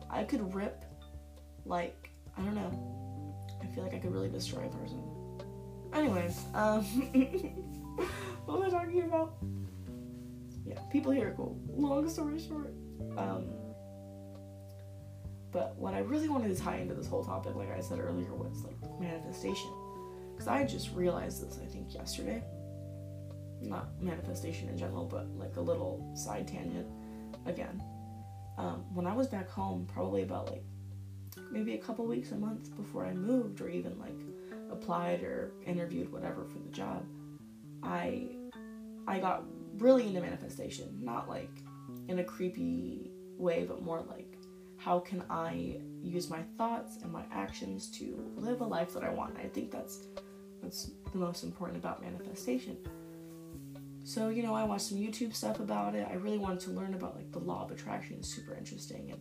I 0.09 0.23
could 0.23 0.51
rip 0.55 0.83
like 1.63 2.09
I 2.35 2.41
don't 2.41 2.55
know 2.55 3.45
I 3.61 3.67
feel 3.67 3.83
like 3.83 3.93
I 3.93 3.99
could 3.99 4.13
really 4.13 4.29
destroy 4.29 4.65
a 4.65 4.69
person. 4.69 5.03
Anyways, 5.93 6.43
um, 6.55 6.83
what 8.45 8.57
am 8.57 8.63
I 8.63 8.69
talking 8.69 9.03
about? 9.03 9.35
Yeah, 10.65 10.79
people 10.91 11.11
here 11.11 11.29
are 11.29 11.31
cool. 11.31 11.59
Long 11.69 12.07
story 12.09 12.39
short, 12.39 12.73
um, 13.17 13.45
but 15.51 15.75
what 15.77 15.93
I 15.93 15.99
really 15.99 16.27
wanted 16.27 16.55
to 16.55 16.61
tie 16.61 16.77
into 16.77 16.95
this 16.95 17.07
whole 17.07 17.23
topic, 17.23 17.55
like 17.55 17.71
I 17.71 17.81
said 17.81 17.99
earlier, 17.99 18.33
was 18.33 18.63
like 18.63 18.75
manifestation, 18.99 19.71
because 20.33 20.47
I 20.47 20.63
just 20.65 20.91
realized 20.93 21.47
this 21.47 21.59
I 21.61 21.65
think 21.65 21.93
yesterday. 21.93 22.43
Not 23.61 24.01
manifestation 24.01 24.69
in 24.69 24.77
general, 24.77 25.05
but 25.05 25.27
like 25.37 25.55
a 25.55 25.61
little 25.61 26.11
side 26.15 26.47
tangent 26.47 26.87
again. 27.45 27.81
Um, 28.57 28.85
when 28.93 29.07
I 29.07 29.13
was 29.13 29.27
back 29.27 29.49
home, 29.49 29.87
probably 29.91 30.23
about 30.23 30.51
like 30.51 30.63
maybe 31.51 31.73
a 31.73 31.77
couple 31.77 32.05
weeks, 32.05 32.31
a 32.31 32.35
month 32.35 32.75
before 32.75 33.05
I 33.05 33.13
moved, 33.13 33.61
or 33.61 33.69
even 33.69 33.97
like 33.97 34.19
applied 34.71 35.23
or 35.23 35.51
interviewed, 35.65 36.11
whatever, 36.11 36.45
for 36.45 36.59
the 36.59 36.69
job, 36.69 37.05
I 37.81 38.34
I 39.07 39.19
got 39.19 39.43
really 39.77 40.07
into 40.07 40.21
manifestation. 40.21 40.99
Not 41.01 41.29
like 41.29 41.51
in 42.07 42.19
a 42.19 42.23
creepy 42.23 43.11
way, 43.37 43.65
but 43.65 43.81
more 43.81 44.01
like 44.01 44.37
how 44.77 44.99
can 44.99 45.23
I 45.29 45.79
use 46.01 46.29
my 46.29 46.43
thoughts 46.57 46.97
and 47.01 47.11
my 47.11 47.23
actions 47.31 47.89
to 47.97 48.31
live 48.35 48.61
a 48.61 48.65
life 48.65 48.93
that 48.93 49.03
I 49.03 49.09
want. 49.09 49.31
And 49.31 49.39
I 49.39 49.49
think 49.49 49.71
that's 49.71 50.07
that's 50.61 50.91
the 51.11 51.17
most 51.17 51.43
important 51.43 51.77
about 51.77 52.01
manifestation. 52.01 52.77
So, 54.03 54.29
you 54.29 54.43
know, 54.43 54.53
I 54.53 54.63
watched 54.63 54.85
some 54.85 54.99
YouTube 54.99 55.33
stuff 55.33 55.59
about 55.59 55.95
it. 55.95 56.07
I 56.09 56.13
really 56.13 56.37
wanted 56.37 56.59
to 56.61 56.71
learn 56.71 56.93
about 56.93 57.15
like 57.15 57.31
the 57.31 57.39
law 57.39 57.65
of 57.65 57.71
attraction, 57.71 58.17
it's 58.19 58.29
super 58.29 58.55
interesting 58.55 59.11
and 59.11 59.19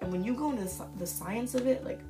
and 0.00 0.12
when 0.12 0.22
you 0.22 0.34
go 0.34 0.50
into 0.50 0.68
the 0.98 1.06
science 1.06 1.54
of 1.54 1.66
it, 1.66 1.84
like 1.84 2.00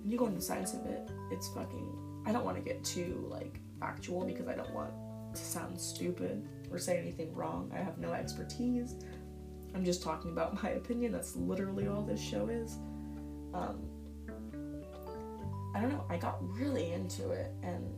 when 0.00 0.10
you 0.10 0.18
go 0.18 0.26
into 0.26 0.38
the 0.38 0.44
science 0.44 0.74
of 0.74 0.86
it, 0.86 1.10
it's 1.30 1.48
fucking. 1.48 2.22
I 2.24 2.32
don't 2.32 2.44
want 2.44 2.56
to 2.56 2.62
get 2.62 2.84
too 2.84 3.26
like 3.28 3.60
factual 3.80 4.24
because 4.24 4.46
I 4.46 4.54
don't 4.54 4.72
want 4.72 4.92
to 5.34 5.42
sound 5.42 5.78
stupid 5.78 6.46
or 6.70 6.78
say 6.78 6.98
anything 6.98 7.34
wrong. 7.34 7.70
I 7.74 7.78
have 7.78 7.98
no 7.98 8.12
expertise. 8.12 8.96
I'm 9.74 9.84
just 9.84 10.02
talking 10.02 10.30
about 10.30 10.62
my 10.62 10.70
opinion. 10.70 11.12
That's 11.12 11.36
literally 11.36 11.86
all 11.86 12.02
this 12.02 12.20
show 12.20 12.48
is. 12.48 12.78
Um, 13.54 13.88
I 15.74 15.80
don't 15.80 15.90
know. 15.90 16.04
I 16.08 16.16
got 16.16 16.36
really 16.42 16.92
into 16.92 17.30
it, 17.30 17.50
and 17.62 17.94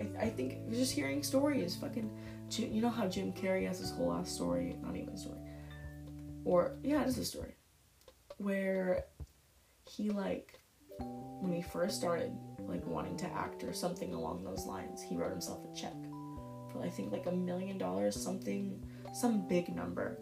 I, 0.00 0.24
I 0.26 0.30
think 0.30 0.70
just 0.70 0.92
hearing 0.92 1.22
stories, 1.22 1.76
fucking, 1.76 2.10
you 2.56 2.82
know 2.82 2.90
how 2.90 3.06
Jim 3.06 3.32
Carrey 3.32 3.66
has 3.66 3.78
his 3.78 3.90
whole 3.90 4.12
ass 4.12 4.30
story, 4.30 4.76
not 4.82 4.96
even 4.96 5.16
story, 5.16 5.38
or 6.44 6.76
yeah, 6.82 7.02
it 7.02 7.08
is 7.08 7.18
a 7.18 7.24
story 7.24 7.54
where 8.38 9.04
he 9.88 10.10
like 10.10 10.58
when 10.98 11.52
he 11.52 11.62
first 11.62 11.96
started 11.96 12.32
like 12.60 12.84
wanting 12.86 13.16
to 13.16 13.26
act 13.32 13.64
or 13.64 13.72
something 13.72 14.14
along 14.14 14.44
those 14.44 14.66
lines, 14.66 15.02
he 15.02 15.16
wrote 15.16 15.30
himself 15.30 15.60
a 15.64 15.76
check 15.76 15.94
I 16.82 16.88
think 16.88 17.12
like 17.12 17.26
a 17.26 17.32
million 17.32 17.78
dollars, 17.78 18.20
something 18.20 18.84
some 19.14 19.46
big 19.48 19.74
number. 19.74 20.18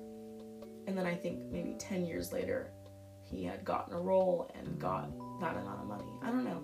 And 0.87 0.97
then 0.97 1.07
I 1.07 1.15
think 1.15 1.51
maybe 1.51 1.75
10 1.79 2.07
years 2.07 2.33
later, 2.33 2.71
he 3.23 3.45
had 3.45 3.65
gotten 3.65 3.95
a 3.95 4.01
role 4.01 4.51
and 4.55 4.79
got 4.79 5.11
that 5.41 5.57
amount 5.57 5.81
of 5.81 5.87
money. 5.87 6.13
I 6.23 6.31
don't 6.31 6.45
know. 6.45 6.63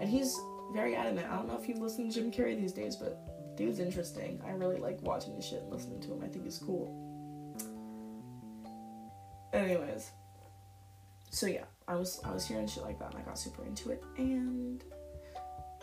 And 0.00 0.08
he's 0.08 0.38
very 0.72 0.94
adamant. 0.94 1.30
I 1.30 1.36
don't 1.36 1.48
know 1.48 1.58
if 1.60 1.68
you 1.68 1.74
listen 1.74 2.08
to 2.08 2.14
Jim 2.14 2.30
Carrey 2.30 2.58
these 2.58 2.72
days, 2.72 2.96
but 2.96 3.56
dude's 3.56 3.80
interesting. 3.80 4.40
I 4.46 4.50
really 4.50 4.78
like 4.78 5.00
watching 5.02 5.34
his 5.34 5.44
shit 5.44 5.62
and 5.62 5.72
listening 5.72 6.00
to 6.02 6.12
him. 6.12 6.22
I 6.22 6.28
think 6.28 6.44
he's 6.44 6.58
cool. 6.58 7.02
Anyways, 9.52 10.10
so 11.30 11.46
yeah, 11.46 11.64
I 11.88 11.94
was 11.94 12.20
I 12.24 12.30
was 12.30 12.46
hearing 12.46 12.66
shit 12.66 12.82
like 12.82 12.98
that 12.98 13.12
and 13.12 13.22
I 13.22 13.24
got 13.24 13.38
super 13.38 13.64
into 13.64 13.90
it 13.90 14.02
and 14.18 14.82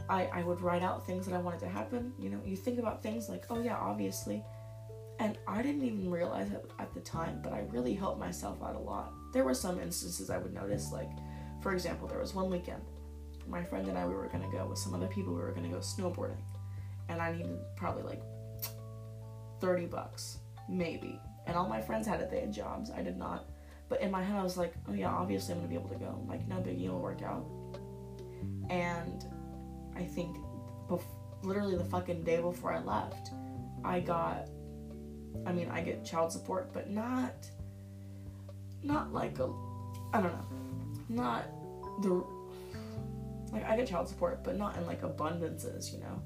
I 0.10 0.26
I 0.26 0.44
would 0.44 0.62
write 0.62 0.84
out 0.84 1.06
things 1.06 1.26
that 1.26 1.36
I 1.36 1.40
wanted 1.40 1.60
to 1.62 1.70
happen. 1.70 2.14
You 2.20 2.30
know, 2.30 2.42
you 2.46 2.56
think 2.56 2.80
about 2.80 3.02
things 3.02 3.30
like, 3.30 3.46
oh 3.50 3.62
yeah, 3.62 3.78
obviously. 3.78 4.44
And 5.20 5.38
I 5.48 5.62
didn't 5.62 5.84
even 5.84 6.10
realize 6.10 6.52
it 6.52 6.72
at 6.80 6.94
the 6.94 7.00
time, 7.00 7.40
but 7.44 7.54
I 7.54 7.66
really 7.70 7.94
helped 7.94 8.20
myself 8.20 8.62
out 8.64 8.76
a 8.76 8.80
lot. 8.80 9.14
There 9.32 9.44
were 9.44 9.54
some 9.54 9.80
instances 9.80 10.30
I 10.30 10.40
would 10.40 10.54
notice, 10.54 10.92
like, 10.92 11.10
for 11.62 11.74
example, 11.74 12.08
there 12.08 12.20
was 12.20 12.34
one 12.34 12.50
weekend, 12.50 12.82
my 13.48 13.64
friend 13.64 13.88
and 13.88 13.98
I 13.98 14.06
we 14.06 14.16
were 14.16 14.28
gonna 14.28 14.52
go 14.52 14.66
with 14.66 14.80
some 14.80 14.94
other 14.94 15.08
people. 15.08 15.34
We 15.34 15.42
were 15.42 15.52
gonna 15.52 15.70
go 15.70 15.78
snowboarding, 15.78 16.42
and 17.10 17.22
I 17.22 17.32
needed 17.32 17.60
probably 17.76 18.04
like 18.04 18.22
thirty 19.62 19.86
bucks, 19.86 20.40
maybe. 20.70 21.20
And 21.46 21.56
all 21.58 21.68
my 21.68 21.82
friends 21.82 22.08
had 22.08 22.22
it; 22.22 22.30
they 22.30 22.42
had 22.42 22.54
jobs. 22.54 22.90
I 22.92 23.02
did 23.02 23.18
not. 23.18 23.50
But 23.90 24.02
in 24.02 24.12
my 24.12 24.24
head, 24.24 24.38
I 24.38 24.44
was 24.44 24.58
like, 24.58 24.74
oh 24.90 24.94
yeah, 24.94 25.10
obviously 25.10 25.54
I'm 25.54 25.60
gonna 25.60 25.70
be 25.70 25.76
able 25.76 25.90
to 25.90 25.96
go. 25.96 26.24
Like, 26.28 26.48
no 26.48 26.56
biggie, 26.56 26.86
it'll 26.86 27.00
work 27.00 27.22
out. 27.22 27.46
And 28.70 29.26
I 29.96 30.04
think 30.04 30.38
bef- 30.90 31.02
literally 31.44 31.76
the 31.76 31.86
fucking 31.86 32.24
day 32.24 32.42
before 32.42 32.74
I 32.74 32.80
left, 32.80 33.32
I 33.84 34.00
got, 34.00 34.48
I 35.46 35.52
mean, 35.52 35.70
I 35.70 35.82
get 35.82 36.06
child 36.06 36.32
support, 36.32 36.74
but 36.74 36.90
not, 36.90 37.34
not 38.82 39.14
like 39.14 39.40
a, 39.40 39.52
I 40.14 40.22
don't 40.22 40.34
know, 40.34 40.48
not 41.10 41.46
the, 42.02 42.24
like 43.52 43.70
I 43.70 43.76
get 43.76 43.88
child 43.88 44.08
support, 44.08 44.44
but 44.44 44.58
not 44.58 44.78
in 44.78 44.86
like 44.86 45.02
abundances, 45.02 45.94
you 45.94 46.00
know. 46.00 46.22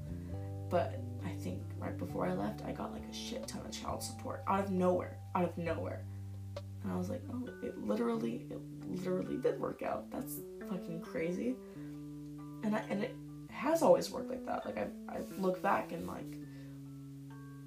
But 0.70 1.00
I 1.24 1.30
think 1.30 1.62
right 1.78 1.96
before 1.96 2.26
I 2.26 2.34
left, 2.34 2.62
I 2.64 2.72
got 2.72 2.92
like 2.92 3.04
a 3.08 3.14
shit 3.14 3.46
ton 3.46 3.62
of 3.64 3.72
child 3.72 4.02
support 4.02 4.42
out 4.48 4.64
of 4.64 4.70
nowhere, 4.70 5.18
out 5.34 5.44
of 5.50 5.58
nowhere. 5.58 6.04
And 6.82 6.92
I 6.92 6.96
was 6.96 7.10
like, 7.10 7.22
oh, 7.32 7.48
it 7.62 7.76
literally, 7.78 8.46
it 8.50 8.60
literally 8.88 9.36
did 9.36 9.60
work 9.60 9.82
out. 9.82 10.10
That's 10.10 10.36
fucking 10.68 11.00
crazy. 11.02 11.56
And 12.62 12.74
I, 12.74 12.82
and 12.88 13.02
it 13.02 13.14
has 13.58 13.82
always 13.82 14.10
worked 14.10 14.30
like 14.30 14.46
that. 14.46 14.64
Like 14.64 14.78
I, 14.78 14.86
I 15.08 15.20
look 15.38 15.62
back 15.62 15.92
and 15.92 16.06
like, 16.06 16.36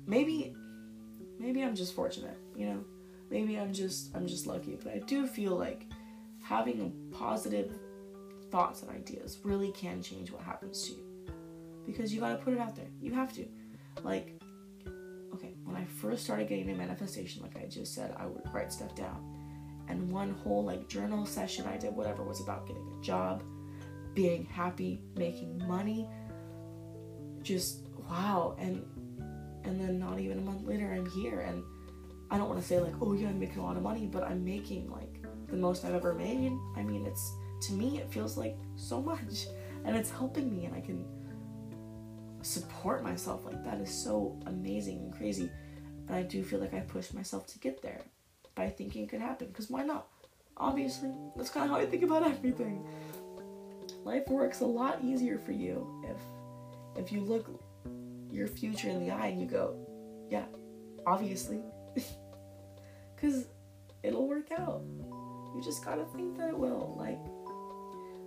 maybe, 0.07 0.55
maybe 1.39 1.63
I'm 1.63 1.75
just 1.75 1.93
fortunate, 1.93 2.37
you 2.55 2.67
know. 2.67 2.83
Maybe 3.29 3.57
I'm 3.57 3.71
just, 3.71 4.15
I'm 4.15 4.27
just 4.27 4.45
lucky. 4.47 4.77
But 4.83 4.93
I 4.93 4.99
do 4.99 5.25
feel 5.25 5.55
like 5.55 5.85
having 6.43 6.93
positive 7.11 7.71
thoughts 8.51 8.81
and 8.81 8.91
ideas 8.91 9.39
really 9.43 9.71
can 9.71 10.01
change 10.01 10.31
what 10.31 10.41
happens 10.43 10.83
to 10.87 10.93
you 10.93 11.05
because 11.85 12.13
you 12.13 12.19
got 12.19 12.37
to 12.37 12.43
put 12.43 12.53
it 12.53 12.59
out 12.59 12.75
there. 12.75 12.89
You 12.99 13.13
have 13.13 13.33
to. 13.33 13.45
Like 14.03 14.41
okay, 15.33 15.53
when 15.63 15.75
I 15.75 15.85
first 15.85 16.23
started 16.23 16.47
getting 16.47 16.67
into 16.67 16.79
manifestation, 16.79 17.41
like 17.41 17.57
I 17.57 17.67
just 17.67 17.93
said, 17.93 18.13
I 18.17 18.25
would 18.25 18.43
write 18.53 18.71
stuff 18.71 18.95
down. 18.95 19.23
And 19.87 20.11
one 20.11 20.31
whole 20.31 20.63
like 20.63 20.87
journal 20.87 21.25
session 21.25 21.65
I 21.67 21.77
did, 21.77 21.95
whatever, 21.95 22.23
was 22.23 22.41
about 22.41 22.67
getting 22.67 22.87
a 22.97 23.03
job, 23.03 23.43
being 24.13 24.45
happy, 24.45 25.01
making 25.15 25.65
money. 25.67 26.07
Just 27.41 27.87
wow. 28.09 28.55
And 28.59 28.85
and 29.63 29.79
then 29.79 29.99
not 29.99 30.19
even 30.19 30.39
a 30.39 30.41
month 30.41 30.65
later 30.65 30.91
I'm 30.91 31.05
here 31.05 31.41
and 31.41 31.63
I 32.31 32.37
don't 32.37 32.47
want 32.47 32.61
to 32.61 32.67
say 32.67 32.79
like, 32.79 32.93
oh 33.01 33.13
yeah, 33.13 33.27
I'm 33.27 33.39
making 33.39 33.59
a 33.59 33.63
lot 33.63 33.75
of 33.75 33.83
money, 33.83 34.07
but 34.07 34.23
I'm 34.23 34.43
making 34.43 34.89
like 34.89 35.23
the 35.47 35.57
most 35.57 35.83
I've 35.83 35.93
ever 35.93 36.13
made. 36.13 36.53
I 36.77 36.83
mean, 36.83 37.05
it's 37.05 37.35
to 37.67 37.73
me 37.73 37.99
it 37.99 38.11
feels 38.11 38.37
like 38.37 38.57
so 38.75 39.01
much 39.01 39.47
and 39.85 39.95
it's 39.95 40.09
helping 40.09 40.49
me 40.49 40.65
and 40.65 40.75
I 40.75 40.81
can 40.81 41.05
support 42.41 43.03
myself 43.03 43.45
like 43.45 43.63
that 43.63 43.79
is 43.79 43.91
so 43.91 44.39
amazing 44.45 44.99
and 44.99 45.13
crazy. 45.13 45.51
And 46.07 46.15
I 46.15 46.23
do 46.23 46.43
feel 46.43 46.59
like 46.59 46.73
I 46.73 46.79
pushed 46.79 47.13
myself 47.13 47.47
to 47.47 47.59
get 47.59 47.81
there 47.81 48.01
by 48.55 48.69
thinking 48.69 49.03
it 49.03 49.09
could 49.09 49.21
happen. 49.21 49.47
Because 49.47 49.69
why 49.69 49.83
not? 49.83 50.07
Obviously, 50.57 51.11
that's 51.35 51.49
kind 51.49 51.65
of 51.65 51.71
how 51.71 51.81
I 51.81 51.85
think 51.85 52.03
about 52.03 52.23
everything. 52.27 52.85
Life 54.03 54.27
works 54.27 54.61
a 54.61 54.65
lot 54.65 55.03
easier 55.03 55.37
for 55.37 55.51
you 55.51 56.03
if 56.09 56.17
if 57.03 57.11
you 57.11 57.21
look 57.21 57.47
your 58.31 58.47
future 58.47 58.89
in 58.89 58.99
the 58.99 59.11
eye 59.11 59.27
and 59.27 59.41
you 59.41 59.47
go, 59.47 59.75
yeah, 60.29 60.45
obviously. 61.05 61.61
Because 63.15 63.45
it'll 64.01 64.27
work 64.27 64.51
out. 64.57 64.81
You 65.53 65.61
just 65.63 65.85
gotta 65.85 66.05
think 66.05 66.39
that 66.39 66.49
it 66.49 66.57
will. 66.57 66.95
Like, 66.97 67.19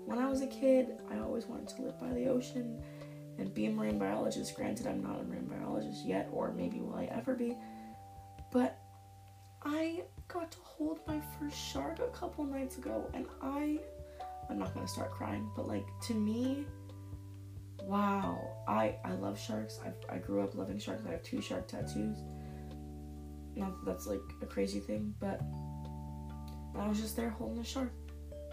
when 0.06 0.18
I 0.18 0.30
was 0.30 0.40
a 0.40 0.46
kid, 0.46 0.98
I 1.10 1.18
always 1.18 1.46
wanted 1.46 1.66
to 1.70 1.82
live 1.82 1.98
by 1.98 2.10
the 2.10 2.28
ocean 2.28 2.80
and 3.38 3.52
be 3.52 3.66
a 3.66 3.70
marine 3.70 3.98
biologist. 3.98 4.54
Granted, 4.54 4.86
I'm 4.86 5.02
not 5.02 5.20
a 5.20 5.24
marine 5.24 5.46
biologist 5.46 6.06
yet, 6.06 6.28
or 6.30 6.52
maybe 6.52 6.80
will 6.80 6.94
I 6.94 7.06
ever 7.06 7.34
be. 7.34 7.56
But 8.52 8.78
I 9.64 10.02
got 10.28 10.52
to 10.52 10.58
hold 10.62 11.00
my 11.08 11.20
first 11.40 11.58
shark 11.58 11.98
a 11.98 12.16
couple 12.16 12.44
nights 12.44 12.78
ago, 12.78 13.10
and 13.14 13.26
I, 13.42 13.80
I'm 14.50 14.58
not 14.58 14.74
gonna 14.74 14.88
start 14.88 15.10
crying, 15.10 15.48
but 15.56 15.66
like 15.66 15.86
to 16.02 16.14
me, 16.14 16.66
wow, 17.82 18.38
I 18.66 18.96
I 19.04 19.12
love 19.12 19.38
sharks. 19.38 19.80
I 19.84 20.14
I 20.14 20.18
grew 20.18 20.42
up 20.42 20.54
loving 20.54 20.78
sharks. 20.78 21.04
I 21.06 21.12
have 21.12 21.22
two 21.22 21.40
shark 21.40 21.68
tattoos. 21.68 22.18
Not 23.56 23.70
that 23.70 23.90
that's 23.90 24.06
like 24.06 24.20
a 24.42 24.46
crazy 24.46 24.80
thing, 24.80 25.14
but 25.20 25.40
I 26.78 26.88
was 26.88 27.00
just 27.00 27.16
there 27.16 27.30
holding 27.30 27.58
a 27.58 27.64
shark. 27.64 27.92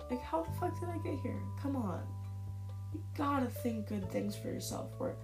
Like, 0.10 0.21
how 0.21 0.43
the 0.43 0.51
fuck 0.60 0.80
did 0.80 0.89
I 0.89 0.97
get 0.97 1.19
here? 1.21 1.41
Come 1.62 1.75
on, 1.75 2.04
you 2.93 3.01
gotta 3.17 3.47
think 3.47 3.88
good 3.88 4.10
things 4.12 4.36
for 4.36 4.47
yourself, 4.47 4.91
or 4.99 5.15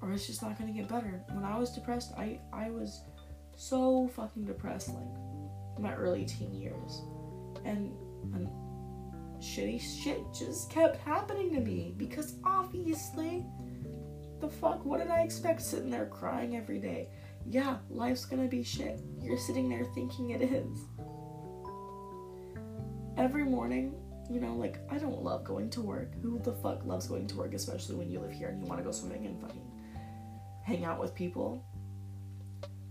or 0.00 0.12
it's 0.12 0.26
just 0.26 0.42
not 0.42 0.58
gonna 0.58 0.72
get 0.72 0.88
better. 0.88 1.22
When 1.32 1.44
I 1.44 1.58
was 1.58 1.72
depressed, 1.72 2.12
I 2.16 2.40
I 2.52 2.70
was 2.70 3.02
so 3.56 4.08
fucking 4.08 4.44
depressed, 4.44 4.88
like 4.90 5.78
my 5.78 5.94
early 5.94 6.24
teen 6.24 6.52
years, 6.52 7.02
and 7.64 7.92
and 8.34 8.48
shitty 9.40 9.80
shit 9.80 10.20
just 10.36 10.70
kept 10.70 10.96
happening 10.96 11.54
to 11.54 11.60
me 11.60 11.94
because 11.96 12.36
obviously, 12.44 13.44
the 14.40 14.48
fuck, 14.48 14.84
what 14.84 15.00
did 15.00 15.10
I 15.10 15.22
expect 15.22 15.62
sitting 15.62 15.90
there 15.90 16.06
crying 16.06 16.56
every 16.56 16.78
day? 16.78 17.08
Yeah, 17.46 17.78
life's 17.88 18.24
gonna 18.24 18.48
be 18.48 18.62
shit. 18.62 19.00
You're 19.20 19.38
sitting 19.38 19.68
there 19.68 19.84
thinking 19.94 20.30
it 20.30 20.42
is. 20.42 20.78
Every 23.16 23.44
morning, 23.44 23.94
you 24.30 24.40
know, 24.40 24.54
like 24.54 24.78
I 24.90 24.98
don't 24.98 25.22
love 25.22 25.44
going 25.44 25.70
to 25.70 25.80
work. 25.80 26.12
Who 26.22 26.38
the 26.38 26.52
fuck 26.52 26.84
loves 26.84 27.08
going 27.08 27.26
to 27.28 27.36
work, 27.36 27.54
especially 27.54 27.96
when 27.96 28.10
you 28.10 28.20
live 28.20 28.32
here 28.32 28.48
and 28.48 28.60
you 28.60 28.66
want 28.66 28.80
to 28.80 28.84
go 28.84 28.92
swimming 28.92 29.26
and 29.26 29.40
fucking 29.40 29.66
hang 30.64 30.84
out 30.84 31.00
with 31.00 31.14
people? 31.14 31.64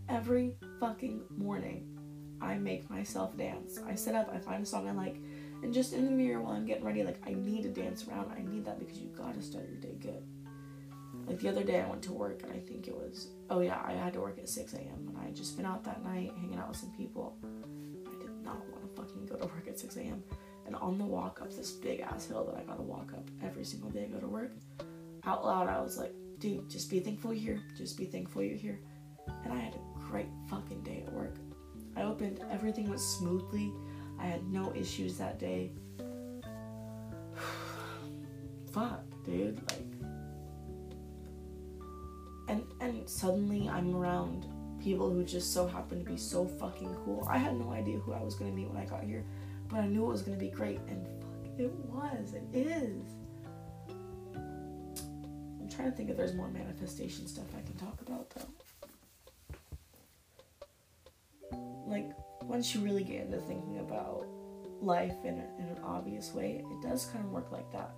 Every 0.09 0.55
fucking 0.79 1.23
morning, 1.29 1.97
I 2.41 2.55
make 2.55 2.89
myself 2.89 3.37
dance. 3.37 3.79
I 3.85 3.95
sit 3.95 4.15
up, 4.15 4.29
I 4.33 4.39
find 4.39 4.63
a 4.63 4.65
song 4.65 4.87
I 4.87 4.91
like, 4.91 5.17
and 5.63 5.73
just 5.73 5.93
in 5.93 6.05
the 6.05 6.11
mirror 6.11 6.41
while 6.41 6.53
I'm 6.53 6.65
getting 6.65 6.83
ready, 6.83 7.03
like 7.03 7.19
I 7.25 7.33
need 7.33 7.63
to 7.63 7.69
dance 7.69 8.07
around. 8.07 8.31
I 8.31 8.43
need 8.43 8.65
that 8.65 8.79
because 8.79 8.97
you 8.97 9.09
gotta 9.17 9.41
start 9.41 9.67
your 9.67 9.79
day 9.79 9.97
good. 9.99 10.23
Like 11.27 11.39
the 11.39 11.49
other 11.49 11.63
day, 11.63 11.81
I 11.81 11.89
went 11.89 12.01
to 12.03 12.13
work 12.13 12.43
and 12.43 12.53
I 12.53 12.59
think 12.59 12.87
it 12.87 12.95
was, 12.95 13.27
oh 13.49 13.59
yeah, 13.59 13.81
I 13.83 13.91
had 13.91 14.13
to 14.13 14.21
work 14.21 14.37
at 14.39 14.47
6 14.47 14.73
a.m. 14.73 15.07
and 15.09 15.17
I 15.17 15.31
just 15.31 15.57
been 15.57 15.65
out 15.65 15.83
that 15.83 16.03
night 16.03 16.31
hanging 16.39 16.57
out 16.57 16.69
with 16.69 16.77
some 16.77 16.91
people. 16.91 17.37
I 17.43 18.21
did 18.21 18.31
not 18.43 18.65
want 18.69 18.83
to 18.83 19.01
fucking 19.01 19.25
go 19.25 19.35
to 19.35 19.45
work 19.45 19.67
at 19.67 19.77
6 19.77 19.97
a.m. 19.97 20.23
And 20.65 20.75
on 20.77 20.97
the 20.97 21.05
walk 21.05 21.41
up 21.41 21.53
this 21.53 21.71
big 21.71 21.99
ass 22.01 22.27
hill 22.27 22.45
that 22.45 22.57
I 22.57 22.63
gotta 22.63 22.81
walk 22.81 23.11
up 23.13 23.29
every 23.43 23.65
single 23.65 23.89
day 23.89 24.05
I 24.05 24.13
go 24.13 24.19
to 24.19 24.27
work, 24.27 24.53
out 25.25 25.45
loud, 25.45 25.67
I 25.67 25.81
was 25.81 25.97
like, 25.97 26.13
dude, 26.39 26.69
just 26.69 26.89
be 26.89 26.99
thankful 26.99 27.33
you're 27.33 27.55
here. 27.55 27.63
Just 27.77 27.97
be 27.97 28.05
thankful 28.05 28.43
you're 28.43 28.57
here. 28.57 28.79
And 29.43 29.51
I 29.51 29.57
had 29.57 29.75
a 29.75 29.99
great 29.99 30.27
fucking 30.49 30.81
day 30.83 31.03
at 31.05 31.13
work. 31.13 31.35
I 31.95 32.03
opened, 32.03 32.39
everything 32.49 32.87
went 32.87 33.01
smoothly. 33.01 33.73
I 34.19 34.25
had 34.25 34.47
no 34.47 34.73
issues 34.75 35.17
that 35.17 35.39
day. 35.39 35.71
Fuck, 38.71 39.03
dude. 39.23 39.59
Like, 39.69 39.83
and 42.47 42.63
and 42.79 43.09
suddenly 43.09 43.67
I'm 43.69 43.95
around 43.95 44.47
people 44.81 45.11
who 45.11 45.23
just 45.23 45.53
so 45.53 45.67
happen 45.67 46.03
to 46.03 46.09
be 46.09 46.17
so 46.17 46.45
fucking 46.45 46.95
cool. 47.03 47.27
I 47.29 47.37
had 47.37 47.59
no 47.59 47.71
idea 47.71 47.97
who 47.97 48.13
I 48.13 48.23
was 48.23 48.35
gonna 48.35 48.51
meet 48.51 48.69
when 48.69 48.77
I 48.77 48.85
got 48.85 49.03
here, 49.03 49.25
but 49.67 49.79
I 49.79 49.87
knew 49.87 50.05
it 50.05 50.09
was 50.09 50.21
gonna 50.21 50.37
be 50.37 50.49
great, 50.49 50.79
and 50.87 51.05
fuck, 51.21 51.59
it 51.59 51.71
was. 51.89 52.33
It 52.33 52.47
is. 52.53 53.03
I'm 53.89 55.67
trying 55.69 55.91
to 55.91 55.97
think 55.97 56.09
if 56.09 56.17
there's 56.17 56.33
more 56.33 56.49
manifestation 56.49 57.27
stuff 57.27 57.45
I 57.57 57.61
can 57.61 57.75
talk 57.75 58.01
about 58.01 58.29
though. 58.31 58.47
Like 61.87 62.11
once 62.47 62.73
you 62.73 62.81
really 62.81 63.03
get 63.03 63.25
into 63.25 63.37
thinking 63.41 63.79
about 63.79 64.25
life 64.81 65.15
in, 65.23 65.39
a, 65.39 65.61
in 65.61 65.67
an 65.67 65.79
obvious 65.83 66.33
way, 66.33 66.63
it 66.69 66.87
does 66.87 67.05
kind 67.05 67.23
of 67.25 67.31
work 67.31 67.51
like 67.51 67.71
that. 67.71 67.91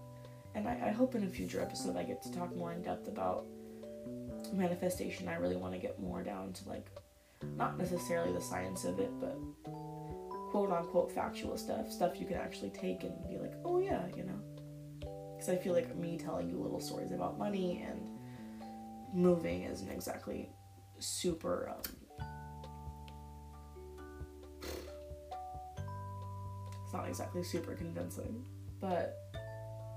And 0.55 0.67
I, 0.67 0.87
I 0.87 0.91
hope 0.91 1.15
in 1.15 1.23
a 1.23 1.27
future 1.27 1.61
episode 1.61 1.95
I 1.95 2.03
get 2.03 2.21
to 2.23 2.31
talk 2.31 2.55
more 2.55 2.73
in 2.73 2.81
depth 2.81 3.07
about 3.07 3.45
manifestation. 4.53 5.27
I 5.27 5.35
really 5.35 5.55
want 5.55 5.73
to 5.73 5.79
get 5.79 5.99
more 5.99 6.23
down 6.23 6.53
to 6.53 6.69
like, 6.69 6.87
not 7.55 7.77
necessarily 7.77 8.33
the 8.33 8.41
science 8.41 8.85
of 8.85 8.99
it, 8.99 9.11
but 9.19 9.37
quote 10.49 10.71
unquote 10.71 11.11
factual 11.11 11.57
stuff, 11.57 11.91
stuff 11.91 12.19
you 12.19 12.25
can 12.25 12.37
actually 12.37 12.71
take 12.71 13.03
and 13.03 13.13
be 13.29 13.37
like, 13.37 13.53
oh 13.63 13.79
yeah, 13.79 14.07
you 14.15 14.23
know. 14.23 14.41
Because 15.35 15.49
I 15.49 15.57
feel 15.57 15.73
like 15.73 15.95
me 15.95 16.17
telling 16.17 16.49
you 16.49 16.57
little 16.57 16.81
stories 16.81 17.11
about 17.11 17.37
money 17.37 17.85
and 17.87 18.01
moving 19.13 19.63
isn't 19.63 19.89
exactly 19.89 20.49
super 20.97 21.69
um, 21.69 21.98
It's 26.89 26.93
not 26.95 27.07
exactly 27.07 27.43
super 27.43 27.75
convincing, 27.75 28.43
but 28.81 29.31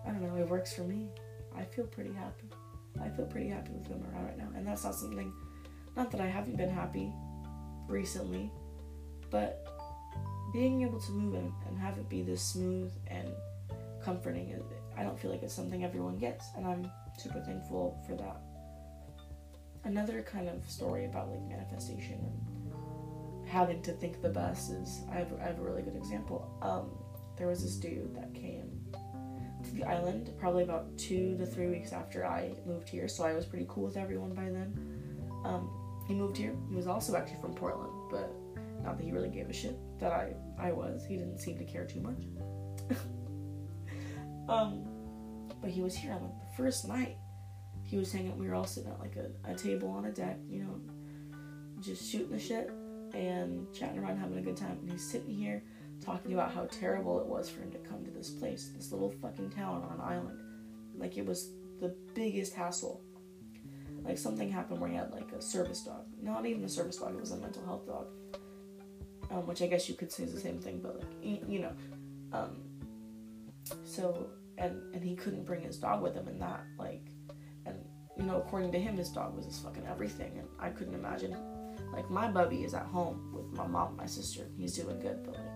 I 0.07 0.11
don't 0.11 0.21
know, 0.21 0.37
it 0.37 0.47
works 0.47 0.75
for 0.75 0.83
me. 0.83 1.09
I 1.57 1.65
feel 1.65 1.87
pretty 1.87 2.13
happy. 2.13 2.51
I 3.03 3.09
feel 3.09 3.25
pretty 3.25 3.49
happy 3.49 3.71
with 3.73 3.91
I'm 3.91 4.05
around 4.13 4.27
right 4.27 4.37
now. 4.37 4.49
And 4.55 4.67
that's 4.67 4.85
not 4.85 4.95
something, 4.95 5.33
not 5.97 6.11
that 6.11 6.21
I 6.21 6.27
haven't 6.27 6.59
been 6.59 6.69
happy 6.69 7.11
recently, 7.89 8.51
but 9.31 9.67
being 10.53 10.83
able 10.83 11.01
to 11.01 11.13
move 11.13 11.33
and, 11.33 11.51
and 11.67 11.79
have 11.79 11.97
it 11.97 12.11
be 12.11 12.21
this 12.21 12.43
smooth 12.43 12.93
and 13.07 13.27
comforting, 14.05 14.63
I 14.95 15.03
don't 15.03 15.19
feel 15.19 15.31
like 15.31 15.43
it's 15.43 15.55
something 15.55 15.85
everyone 15.85 16.19
gets. 16.19 16.45
And 16.59 16.67
I'm 16.67 16.91
super 17.17 17.41
thankful 17.41 18.05
for 18.07 18.17
that. 18.17 18.43
Another 19.85 20.21
kind 20.21 20.51
of 20.51 20.63
story 20.69 21.07
about 21.07 21.31
like 21.31 21.41
manifestation 21.49 22.21
having 23.53 23.83
to 23.83 23.93
think 23.93 24.23
the 24.23 24.31
best 24.31 24.71
is 24.71 25.03
I 25.11 25.17
have, 25.17 25.33
I 25.39 25.45
have 25.45 25.59
a 25.59 25.63
really 25.63 25.83
good 25.83 25.95
example. 25.95 26.59
Um, 26.63 26.91
there 27.37 27.49
was 27.49 27.63
this 27.63 27.77
dude 27.77 28.17
that 28.17 28.35
came 28.35 28.81
to 29.63 29.71
the 29.75 29.85
island 29.85 30.31
probably 30.39 30.63
about 30.63 30.97
two 30.97 31.37
to 31.37 31.45
three 31.45 31.69
weeks 31.69 31.93
after 31.93 32.25
I 32.25 32.55
moved 32.65 32.89
here, 32.89 33.09
so 33.09 33.25
I 33.25 33.35
was 33.35 33.45
pretty 33.45 33.67
cool 33.69 33.85
with 33.85 33.99
everyone 33.99 34.33
by 34.33 34.45
then. 34.45 34.73
Um, 35.45 35.71
he 36.09 36.15
moved 36.15 36.39
here. 36.39 36.55
He 36.71 36.75
was 36.75 36.87
also 36.87 37.15
actually 37.15 37.43
from 37.43 37.53
Portland, 37.53 37.93
but 38.11 38.33
not 38.83 38.97
that 38.97 39.05
he 39.05 39.13
really 39.13 39.29
gave 39.29 39.51
a 39.51 39.53
shit 39.53 39.77
that 40.01 40.13
I 40.13 40.33
I 40.59 40.73
was. 40.73 41.05
He 41.05 41.19
didn't 41.19 41.39
seem 41.39 41.59
to 41.59 41.65
care 41.65 41.85
too 41.85 42.01
much. 42.01 42.25
um, 44.49 44.89
but 45.61 45.71
he 45.71 45.83
was 45.83 45.95
here 45.95 46.13
on 46.15 46.23
the 46.23 46.57
first 46.57 46.89
night. 46.89 47.19
He 47.83 47.99
was 47.99 48.11
hanging. 48.11 48.39
We 48.39 48.49
were 48.49 48.55
all 48.55 48.67
sitting 48.67 48.91
at 48.91 48.99
like 48.99 49.17
a, 49.17 49.53
a 49.53 49.55
table 49.55 49.91
on 49.91 50.07
a 50.07 50.11
deck, 50.11 50.39
you 50.49 50.65
know, 50.65 50.81
just 51.83 52.11
shooting 52.11 52.31
the 52.31 52.39
shit 52.39 52.71
and 53.15 53.67
chatting 53.73 53.99
around, 53.99 54.19
having 54.19 54.39
a 54.39 54.43
good 54.43 54.57
time. 54.57 54.79
And 54.81 54.91
he's 54.91 55.05
sitting 55.05 55.35
here 55.35 55.63
talking 56.05 56.35
about 56.35 56.53
how 56.53 56.67
terrible 56.67 57.21
it 57.21 57.27
was 57.27 57.49
for 57.49 57.61
him 57.61 57.71
to 57.73 57.79
come 57.79 58.05
to 58.05 58.11
this 58.11 58.31
place, 58.31 58.71
this 58.77 58.93
little 58.93 59.11
fucking 59.11 59.51
town 59.51 59.83
on 59.83 59.95
an 59.95 60.01
island. 60.01 60.41
Like 60.97 61.17
it 61.17 61.27
was 61.27 61.53
the 61.81 61.95
biggest 62.15 62.55
hassle. 62.55 63.03
Like 64.05 64.19
something 64.19 64.51
happened 64.51 64.81
where 64.81 64.91
he 64.91 64.97
had 64.97 65.13
like 65.13 65.31
a 65.33 65.41
service 65.41 65.83
dog. 65.83 66.07
Not 66.21 66.47
even 66.47 66.65
a 66.65 66.69
service 66.69 66.97
dog, 66.97 67.15
it 67.15 67.21
was 67.21 67.33
a 67.33 67.37
mental 67.37 67.65
health 67.65 67.87
dog. 67.87 68.07
Um, 69.31 69.47
which 69.47 69.63
I 69.63 69.67
guess 69.67 69.89
you 69.89 69.95
could 69.95 70.13
say 70.13 70.25
is 70.25 70.35
the 70.35 70.41
same 70.41 70.59
thing, 70.59 70.81
but 70.83 70.99
like 70.99 71.43
you 71.49 71.61
know. 71.61 71.73
Um, 72.33 72.57
so 73.85 74.31
and 74.59 74.81
and 74.95 75.03
he 75.03 75.15
couldn't 75.15 75.45
bring 75.45 75.63
his 75.63 75.77
dog 75.77 76.03
with 76.03 76.15
him 76.15 76.29
and 76.29 76.41
that 76.41 76.65
like 76.79 77.07
and 77.67 77.77
you 78.17 78.25
know 78.25 78.37
according 78.39 78.73
to 78.73 78.79
him 78.79 78.97
his 78.97 79.09
dog 79.11 79.35
was 79.37 79.47
his 79.47 79.59
fucking 79.59 79.87
everything 79.87 80.33
and 80.39 80.49
I 80.59 80.71
couldn't 80.71 80.95
imagine 80.95 81.37
like 81.93 82.11
my 82.11 82.29
bubby 82.29 82.65
is 82.65 82.75
at 82.75 82.87
home 82.87 83.33
with 83.35 83.53
my 83.57 83.67
mom, 83.67 83.97
my 83.97 84.07
sister. 84.07 84.47
He's 84.57 84.75
doing 84.75 84.99
good, 85.01 85.25
but 85.25 85.35
like 85.35 85.53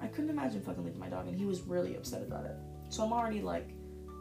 I 0.00 0.06
couldn't 0.06 0.30
imagine 0.30 0.62
fucking 0.62 0.84
leaving 0.84 1.00
my 1.00 1.08
dog, 1.08 1.26
and 1.26 1.36
he 1.36 1.44
was 1.44 1.62
really 1.62 1.96
upset 1.96 2.22
about 2.22 2.44
it. 2.44 2.56
So 2.88 3.02
I'm 3.02 3.12
already 3.12 3.42
like, 3.42 3.70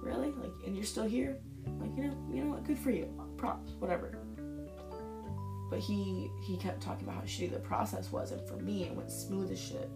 really, 0.02 0.32
like, 0.32 0.52
and 0.66 0.76
you're 0.76 0.86
still 0.86 1.06
here? 1.06 1.38
Like, 1.80 1.96
you 1.96 2.04
know, 2.04 2.18
you 2.34 2.44
know 2.44 2.52
what? 2.52 2.64
Good 2.64 2.80
for 2.80 2.92
you. 2.92 3.14
Props, 3.38 3.72
whatever. 3.80 4.18
But 5.70 5.80
he 5.80 6.30
he 6.46 6.58
kept 6.58 6.82
talking 6.82 7.04
about 7.04 7.16
how 7.16 7.22
shitty 7.22 7.52
the 7.52 7.60
process 7.60 8.12
was, 8.12 8.32
and 8.32 8.46
for 8.48 8.58
me, 8.58 8.86
it 8.86 8.96
went 8.96 9.12
smooth 9.12 9.52
as 9.52 9.60
shit. 9.60 9.90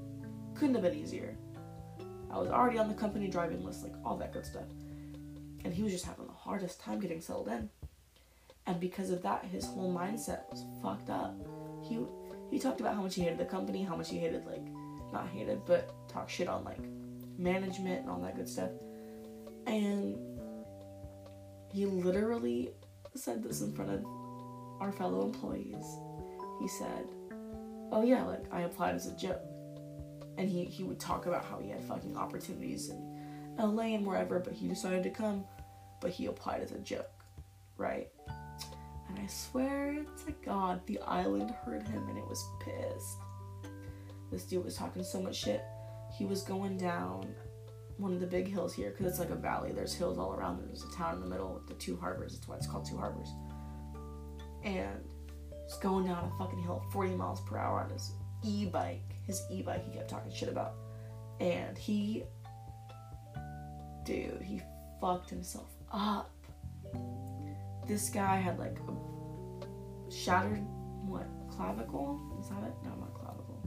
Couldn't 0.53 0.75
have 0.75 0.83
been 0.83 0.95
easier. 0.95 1.37
I 2.29 2.37
was 2.37 2.49
already 2.49 2.77
on 2.77 2.87
the 2.87 2.93
company 2.93 3.27
driving 3.27 3.63
list, 3.63 3.83
like 3.83 3.93
all 4.05 4.17
that 4.17 4.33
good 4.33 4.45
stuff. 4.45 4.67
And 5.63 5.73
he 5.73 5.83
was 5.83 5.91
just 5.91 6.05
having 6.05 6.25
the 6.27 6.33
hardest 6.33 6.79
time 6.81 6.99
getting 6.99 7.21
settled 7.21 7.47
in. 7.47 7.69
And 8.67 8.79
because 8.79 9.09
of 9.09 9.21
that, 9.23 9.45
his 9.45 9.65
whole 9.65 9.93
mindset 9.93 10.49
was 10.49 10.65
fucked 10.81 11.09
up. 11.09 11.35
He 11.83 11.99
he 12.49 12.59
talked 12.59 12.79
about 12.79 12.95
how 12.95 13.01
much 13.01 13.15
he 13.15 13.23
hated 13.23 13.39
the 13.39 13.45
company, 13.45 13.83
how 13.83 13.95
much 13.95 14.09
he 14.09 14.17
hated 14.17 14.45
like 14.45 14.65
not 15.11 15.27
hated, 15.27 15.65
but 15.65 15.93
talk 16.07 16.29
shit 16.29 16.47
on 16.47 16.63
like 16.63 16.79
management 17.37 18.01
and 18.01 18.09
all 18.09 18.19
that 18.21 18.35
good 18.35 18.47
stuff. 18.47 18.69
And 19.67 20.17
he 21.71 21.85
literally 21.85 22.71
said 23.15 23.43
this 23.43 23.61
in 23.61 23.73
front 23.73 23.91
of 23.91 24.05
our 24.79 24.91
fellow 24.91 25.23
employees. 25.23 25.85
He 26.59 26.67
said, 26.67 27.07
"Oh 27.91 28.03
yeah, 28.03 28.23
like 28.23 28.45
I 28.51 28.61
applied 28.61 28.95
as 28.95 29.07
a 29.07 29.15
joke." 29.15 29.41
And 30.37 30.49
he 30.49 30.65
he 30.65 30.83
would 30.83 30.99
talk 30.99 31.25
about 31.25 31.45
how 31.45 31.59
he 31.59 31.69
had 31.69 31.83
fucking 31.83 32.15
opportunities 32.15 32.89
in 32.89 33.11
LA 33.57 33.95
and 33.95 34.05
wherever, 34.05 34.39
but 34.39 34.53
he 34.53 34.67
decided 34.67 35.03
to 35.03 35.09
come, 35.09 35.45
but 35.99 36.11
he 36.11 36.25
applied 36.25 36.61
as 36.61 36.71
a 36.71 36.79
joke, 36.79 37.25
right? 37.77 38.09
And 39.11 39.25
I 39.25 39.27
swear 39.27 40.05
to 40.25 40.31
God, 40.45 40.81
the 40.85 40.99
island 40.99 41.51
heard 41.65 41.85
him 41.87 42.07
and 42.07 42.17
it 42.17 42.27
was 42.27 42.43
pissed. 42.61 43.17
This 44.31 44.45
dude 44.45 44.63
was 44.63 44.77
talking 44.77 45.03
so 45.03 45.21
much 45.21 45.35
shit. 45.35 45.63
He 46.17 46.25
was 46.25 46.43
going 46.43 46.77
down 46.77 47.35
one 47.97 48.13
of 48.13 48.21
the 48.21 48.27
big 48.27 48.47
hills 48.47 48.73
here 48.73 48.91
because 48.91 49.05
it's 49.05 49.19
like 49.19 49.29
a 49.29 49.35
valley. 49.35 49.71
There's 49.73 49.93
hills 49.93 50.17
all 50.17 50.33
around. 50.33 50.65
There's 50.65 50.83
a 50.83 50.95
town 50.95 51.15
in 51.15 51.21
the 51.21 51.27
middle 51.27 51.53
with 51.53 51.67
the 51.67 51.73
two 51.73 51.97
harbors. 51.97 52.33
That's 52.33 52.47
why 52.47 52.55
it's 52.55 52.67
called 52.67 52.85
Two 52.85 52.97
Harbors. 52.97 53.27
And 54.63 55.03
he's 55.65 55.75
going 55.75 56.05
down 56.05 56.31
a 56.33 56.37
fucking 56.37 56.61
hill 56.61 56.83
40 56.93 57.15
miles 57.15 57.41
per 57.41 57.57
hour 57.57 57.81
on 57.81 57.89
his 57.89 58.13
e 58.43 58.65
bike. 58.65 59.13
His 59.27 59.43
e 59.51 59.61
bike, 59.61 59.85
he 59.85 59.97
kept 59.97 60.09
talking 60.09 60.31
shit 60.31 60.49
about. 60.49 60.75
And 61.41 61.77
he, 61.77 62.23
dude, 64.05 64.41
he 64.41 64.61
fucked 65.01 65.29
himself 65.29 65.69
up. 65.91 66.31
This 67.91 68.07
guy 68.07 68.37
had 68.37 68.57
like 68.57 68.77
a 68.87 70.09
shattered, 70.09 70.63
what, 71.05 71.27
clavicle? 71.49 72.21
Is 72.39 72.47
that 72.47 72.63
it? 72.63 72.73
No, 72.85 72.91
not 72.91 73.13
clavicle. 73.13 73.61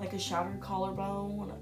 Like 0.00 0.14
a 0.14 0.18
shattered 0.18 0.60
collarbone, 0.60 1.52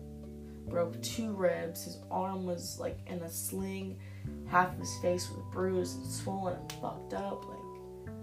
broke 0.70 0.98
two 1.02 1.34
ribs. 1.34 1.84
His 1.84 1.98
arm 2.10 2.46
was 2.46 2.78
like 2.80 3.00
in 3.06 3.18
a 3.18 3.28
sling. 3.28 3.98
Half 4.46 4.72
of 4.72 4.78
his 4.78 4.96
face 5.02 5.28
was 5.28 5.44
bruised 5.52 5.98
and 5.98 6.10
swollen 6.10 6.56
and 6.56 6.72
fucked 6.80 7.12
up. 7.12 7.44
Like, 7.46 8.14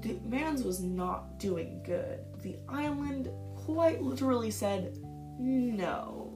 the 0.00 0.18
man's 0.26 0.62
was 0.62 0.80
not 0.80 1.38
doing 1.38 1.82
good. 1.84 2.20
The 2.42 2.56
island 2.70 3.28
quite 3.54 4.00
literally 4.00 4.50
said, 4.50 4.96
no, 5.38 6.34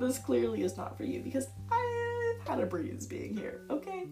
this 0.00 0.16
clearly 0.16 0.62
is 0.62 0.78
not 0.78 0.96
for 0.96 1.04
you 1.04 1.20
because 1.20 1.46
I've 1.70 2.48
had 2.48 2.60
a 2.60 2.64
breeze 2.64 3.06
being 3.06 3.36
here, 3.36 3.66
okay? 3.68 4.06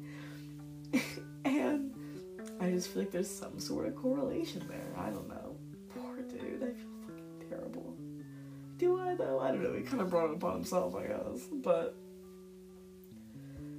I 2.61 2.71
just 2.71 2.89
feel 2.89 3.03
like 3.03 3.13
there's 3.13 3.31
some 3.31 3.59
sort 3.59 3.87
of 3.87 3.95
correlation 3.97 4.63
there. 4.69 4.95
I 4.97 5.11
don't 5.11 5.29
know. 5.29 5.57
Poor 5.95 6.17
dude, 6.23 6.63
I 6.63 6.73
feel 6.73 6.91
fucking 7.07 7.49
terrible. 7.49 7.95
Do 8.79 8.99
I 9.01 9.15
though? 9.15 9.41
I 9.41 9.49
don't 9.51 9.63
know. 9.63 9.75
He 9.75 9.83
kind 9.83 10.01
of 10.03 10.11
brought 10.11 10.31
it 10.31 10.37
upon 10.37 10.55
himself, 10.55 10.95
I 10.95 11.07
guess. 11.07 11.47
But 11.53 11.97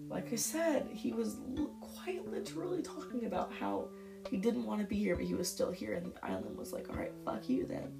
like 0.09 0.31
I 0.31 0.35
said, 0.35 0.87
he 0.91 1.11
was 1.11 1.37
l- 1.57 1.75
quite 1.81 2.27
literally 2.29 2.81
talking 2.81 3.25
about 3.25 3.51
how 3.59 3.89
he 4.29 4.37
didn't 4.37 4.65
want 4.65 4.81
to 4.81 4.87
be 4.87 4.97
here, 4.97 5.15
but 5.15 5.25
he 5.25 5.33
was 5.33 5.47
still 5.49 5.71
here, 5.71 5.93
and 5.93 6.05
the 6.13 6.25
island 6.25 6.57
was 6.57 6.71
like, 6.73 6.89
"All 6.89 6.95
right, 6.95 7.11
fuck 7.25 7.47
you 7.49 7.65
then." 7.65 7.91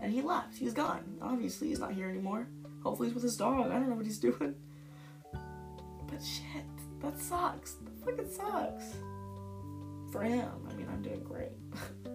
And 0.00 0.12
he 0.12 0.22
left. 0.22 0.56
He's 0.56 0.72
gone. 0.74 1.04
Obviously, 1.20 1.68
he's 1.68 1.78
not 1.78 1.92
here 1.92 2.08
anymore. 2.08 2.48
Hopefully, 2.82 3.08
he's 3.08 3.14
with 3.14 3.22
his 3.22 3.36
dog. 3.36 3.66
I 3.66 3.74
don't 3.74 3.88
know 3.90 3.96
what 3.96 4.06
he's 4.06 4.18
doing. 4.30 4.54
But 5.32 6.22
shit, 6.22 6.64
that 7.02 7.18
sucks. 7.20 7.74
That 7.74 8.04
fucking 8.04 8.30
sucks. 8.30 8.94
For 10.10 10.22
him. 10.22 10.48
I 10.68 10.74
mean, 10.74 10.88
I'm 10.90 11.02
doing 11.02 11.22
great. 11.22 11.52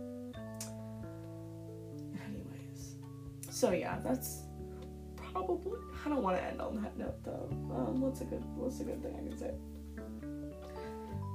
Anyways. 2.26 2.96
So 3.50 3.72
yeah, 3.72 4.00
that's 4.04 4.44
probably 5.16 5.80
I 6.06 6.10
don't 6.10 6.22
want 6.22 6.38
to 6.38 6.44
end 6.44 6.62
on 6.62 6.82
that 6.82 6.98
note 6.98 7.24
though. 7.24 7.48
Um, 7.52 8.02
what's 8.02 8.22
a 8.22 8.26
good 8.26 8.44
what's 8.56 8.80
a 8.80 8.84
good 8.84 9.02
thing 9.02 9.16
I 9.16 9.28
can 9.28 9.38
say? 9.38 9.52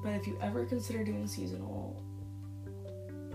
But 0.03 0.15
if 0.15 0.27
you 0.27 0.39
ever 0.41 0.65
consider 0.65 1.05
doing 1.05 1.27
seasonal 1.27 2.03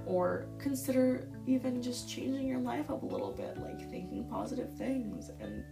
or 0.06 0.48
consider 0.60 1.28
even 1.46 1.82
just 1.82 2.10
changing 2.10 2.48
your 2.48 2.60
life 2.60 2.90
up 2.90 3.04
a 3.04 3.06
little 3.06 3.32
bit, 3.32 3.58
like 3.60 3.80
thinking 3.92 4.28
positive 4.30 4.76
things 4.78 5.30
and 5.40 5.64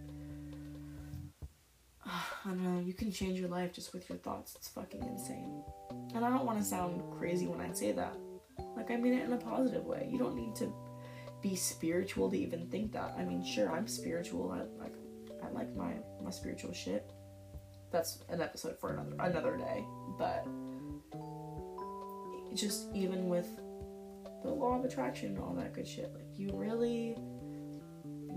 I 2.45 2.49
don't 2.49 2.63
know, 2.63 2.82
you 2.82 2.93
can 2.93 3.12
change 3.12 3.39
your 3.39 3.49
life 3.49 3.73
just 3.73 3.93
with 3.93 4.10
your 4.10 4.17
thoughts. 4.19 4.56
It's 4.56 4.67
fucking 4.69 5.04
insane. 5.04 5.63
And 6.15 6.23
I 6.23 6.30
don't 6.30 6.45
want 6.45 6.60
to 6.60 6.65
sound 6.65 7.02
crazy 7.17 7.47
when 7.47 7.62
I 7.62 7.71
say 7.73 7.91
that. 7.93 8.15
Like 8.76 8.91
I 8.91 8.97
mean 8.97 9.13
it 9.13 9.26
in 9.26 9.34
a 9.34 9.38
positive 9.38 9.86
way. 9.86 10.08
You 10.12 10.17
don't 10.17 10.36
need 10.36 10.56
to 10.56 10.73
be 11.41 11.56
spiritual 11.56 12.30
to 12.32 12.38
even 12.38 12.67
think 12.69 12.91
that. 12.93 13.15
I 13.17 13.23
mean, 13.23 13.43
sure, 13.43 13.71
I'm 13.71 13.88
spiritual. 13.88 14.52
I 14.52 14.82
like 14.82 14.93
I 15.43 15.49
like 15.49 15.76
my 15.76 15.93
my 16.23 16.32
spiritual 16.32 16.73
shit. 16.73 17.12
That's 17.91 18.23
an 18.30 18.41
episode 18.41 18.80
for 18.80 18.93
another 18.93 19.15
another 19.19 19.58
day, 19.58 19.86
but 20.17 20.47
just 22.56 22.88
even 22.93 23.28
with 23.28 23.47
the 24.43 24.49
law 24.49 24.78
of 24.78 24.86
attraction 24.86 25.36
and 25.36 25.39
all 25.39 25.54
that 25.56 25.73
good 25.73 25.88
shit, 25.88 26.13
like 26.13 26.26
you 26.36 26.49
really 26.54 27.17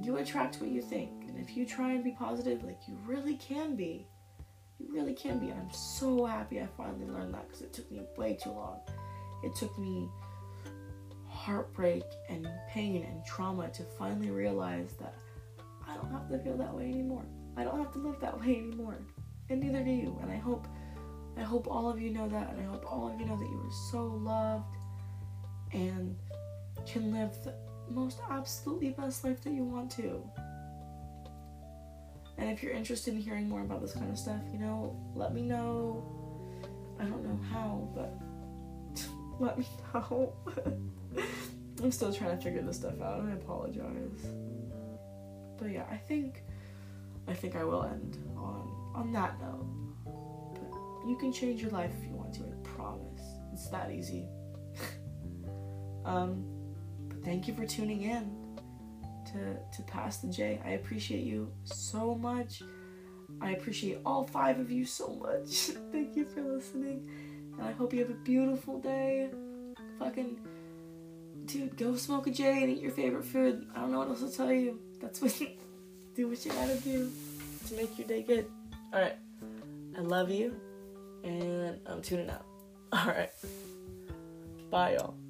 you 0.02 0.16
attract 0.18 0.60
what 0.60 0.70
you 0.70 0.82
think. 0.82 1.10
And 1.28 1.38
if 1.38 1.56
you 1.56 1.66
try 1.66 1.92
and 1.92 2.04
be 2.04 2.12
positive, 2.12 2.62
like 2.64 2.80
you 2.86 2.96
really 3.06 3.36
can 3.36 3.76
be. 3.76 4.06
You 4.78 4.92
really 4.92 5.14
can 5.14 5.38
be. 5.38 5.50
And 5.50 5.60
I'm 5.60 5.72
so 5.72 6.24
happy 6.24 6.60
I 6.60 6.68
finally 6.76 7.06
learned 7.06 7.34
that 7.34 7.46
because 7.46 7.62
it 7.62 7.72
took 7.72 7.90
me 7.90 8.02
way 8.16 8.34
too 8.34 8.50
long. 8.50 8.80
It 9.42 9.54
took 9.54 9.76
me 9.78 10.08
heartbreak 11.28 12.04
and 12.28 12.46
pain 12.68 13.04
and 13.04 13.24
trauma 13.24 13.68
to 13.68 13.82
finally 13.98 14.30
realize 14.30 14.94
that 15.00 15.14
I 15.88 15.94
don't 15.94 16.10
have 16.10 16.28
to 16.30 16.38
feel 16.38 16.56
that 16.56 16.74
way 16.74 16.84
anymore. 16.84 17.24
I 17.56 17.64
don't 17.64 17.78
have 17.78 17.92
to 17.92 17.98
live 17.98 18.20
that 18.20 18.38
way 18.38 18.56
anymore. 18.56 18.98
And 19.48 19.60
neither 19.60 19.82
do 19.82 19.90
you. 19.90 20.18
And 20.22 20.30
I 20.30 20.36
hope 20.36 20.66
I 21.38 21.42
hope 21.42 21.68
all 21.68 21.88
of 21.88 22.00
you 22.00 22.10
know 22.10 22.28
that 22.28 22.50
and 22.50 22.60
I 22.60 22.64
hope 22.64 22.90
all 22.90 23.08
of 23.08 23.20
you 23.20 23.26
know 23.26 23.36
that 23.36 23.44
you 23.44 23.60
are 23.60 23.90
so 23.90 24.06
loved 24.06 24.76
and 25.72 26.16
can 26.86 27.12
live 27.12 27.36
most 27.90 28.20
absolutely 28.30 28.90
best 28.90 29.24
life 29.24 29.42
that 29.42 29.52
you 29.52 29.64
want 29.64 29.90
to. 29.92 30.22
And 32.38 32.50
if 32.50 32.62
you're 32.62 32.72
interested 32.72 33.14
in 33.14 33.20
hearing 33.20 33.48
more 33.48 33.62
about 33.62 33.80
this 33.80 33.92
kind 33.92 34.10
of 34.10 34.18
stuff, 34.18 34.40
you 34.52 34.58
know, 34.58 34.96
let 35.14 35.34
me 35.34 35.42
know. 35.42 36.04
I 37.00 37.04
don't 37.04 37.24
know 37.24 37.38
how, 37.50 37.88
but 37.94 38.12
let 39.40 39.58
me 39.58 39.66
know. 39.94 40.34
I'm 41.82 41.92
still 41.92 42.12
trying 42.12 42.36
to 42.36 42.42
figure 42.42 42.62
this 42.62 42.76
stuff 42.76 43.00
out. 43.00 43.24
I 43.26 43.32
apologize. 43.32 44.26
But 45.58 45.70
yeah, 45.70 45.84
I 45.90 45.96
think 45.96 46.42
I 47.28 47.34
think 47.34 47.56
I 47.56 47.64
will 47.64 47.84
end 47.84 48.18
on 48.36 48.92
on 48.94 49.12
that 49.12 49.40
note. 49.40 49.66
But 50.54 51.08
you 51.08 51.16
can 51.16 51.32
change 51.32 51.62
your 51.62 51.70
life 51.70 51.90
if 51.98 52.06
you 52.06 52.14
want 52.14 52.34
to, 52.34 52.40
I 52.40 52.76
promise. 52.76 53.22
It's 53.52 53.68
that 53.70 53.90
easy. 53.90 54.26
um 56.04 56.55
thank 57.26 57.48
you 57.48 57.54
for 57.54 57.66
tuning 57.66 58.02
in 58.02 58.30
to 59.26 59.56
to 59.76 59.82
Pass 59.82 60.18
the 60.18 60.28
J. 60.28 60.60
I 60.64 60.70
appreciate 60.70 61.24
you 61.24 61.52
so 61.64 62.14
much. 62.14 62.62
I 63.40 63.50
appreciate 63.50 63.98
all 64.06 64.24
five 64.24 64.60
of 64.60 64.70
you 64.70 64.86
so 64.86 65.08
much. 65.08 65.76
thank 65.92 66.16
you 66.16 66.24
for 66.24 66.40
listening. 66.40 67.10
And 67.58 67.66
I 67.66 67.72
hope 67.72 67.92
you 67.92 68.00
have 68.00 68.10
a 68.10 68.20
beautiful 68.22 68.80
day. 68.80 69.28
Fucking 69.98 70.38
dude, 71.46 71.76
go 71.76 71.96
smoke 71.96 72.28
a 72.28 72.30
J 72.30 72.62
and 72.62 72.70
eat 72.70 72.80
your 72.80 72.92
favorite 72.92 73.24
food. 73.24 73.66
I 73.74 73.80
don't 73.80 73.90
know 73.90 73.98
what 73.98 74.08
else 74.08 74.20
to 74.20 74.34
tell 74.34 74.52
you. 74.52 74.78
That's 75.00 75.20
what 75.20 75.38
you 75.40 75.48
do 76.14 76.28
what 76.28 76.44
you 76.46 76.52
gotta 76.52 76.76
do 76.76 77.10
to 77.66 77.74
make 77.74 77.98
your 77.98 78.06
day 78.06 78.22
good. 78.22 78.46
Alright. 78.94 79.16
I 79.98 80.00
love 80.00 80.30
you 80.30 80.54
and 81.24 81.80
I'm 81.86 82.02
tuning 82.02 82.30
out. 82.30 82.46
Alright. 82.94 83.32
Bye 84.70 84.92
y'all. 84.94 85.25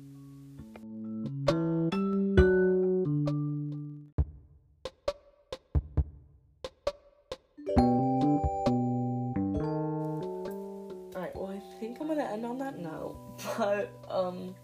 Um 14.17 14.55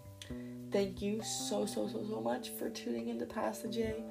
thank 0.71 1.01
you 1.01 1.21
so 1.21 1.65
so 1.65 1.87
so 1.87 2.03
so 2.09 2.19
much 2.19 2.49
for 2.49 2.69
tuning 2.69 3.09
into 3.09 3.25
Pass 3.25 3.59
the 3.59 3.67
J. 3.67 4.03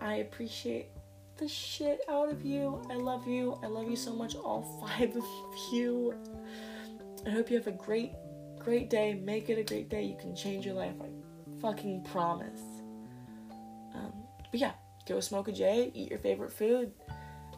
I 0.00 0.16
appreciate 0.16 0.88
the 1.36 1.46
shit 1.48 2.00
out 2.08 2.30
of 2.30 2.44
you. 2.44 2.82
I 2.90 2.94
love 2.94 3.26
you. 3.26 3.58
I 3.62 3.66
love 3.68 3.88
you 3.88 3.96
so 3.96 4.12
much, 4.12 4.34
all 4.34 4.62
five 4.86 5.14
of 5.16 5.24
you. 5.72 6.14
I 7.26 7.30
hope 7.30 7.50
you 7.50 7.56
have 7.56 7.68
a 7.68 7.72
great, 7.72 8.12
great 8.58 8.90
day. 8.90 9.14
Make 9.14 9.48
it 9.48 9.58
a 9.58 9.62
great 9.62 9.88
day. 9.88 10.02
You 10.02 10.16
can 10.16 10.34
change 10.34 10.66
your 10.66 10.74
life. 10.74 10.94
I 11.00 11.06
fucking 11.60 12.04
promise. 12.04 12.60
Um, 13.94 14.12
but 14.50 14.58
yeah, 14.60 14.72
go 15.06 15.20
smoke 15.20 15.48
a 15.48 15.52
J, 15.52 15.92
eat 15.94 16.10
your 16.10 16.18
favorite 16.18 16.52
food, 16.52 16.92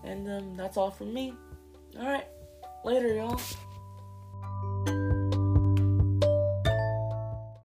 and 0.02 0.28
um, 0.28 0.56
that's 0.56 0.76
all 0.76 0.90
from 0.90 1.14
me. 1.14 1.32
All 1.98 2.06
right, 2.06 2.26
later, 2.84 3.14
y'all. 3.14 3.40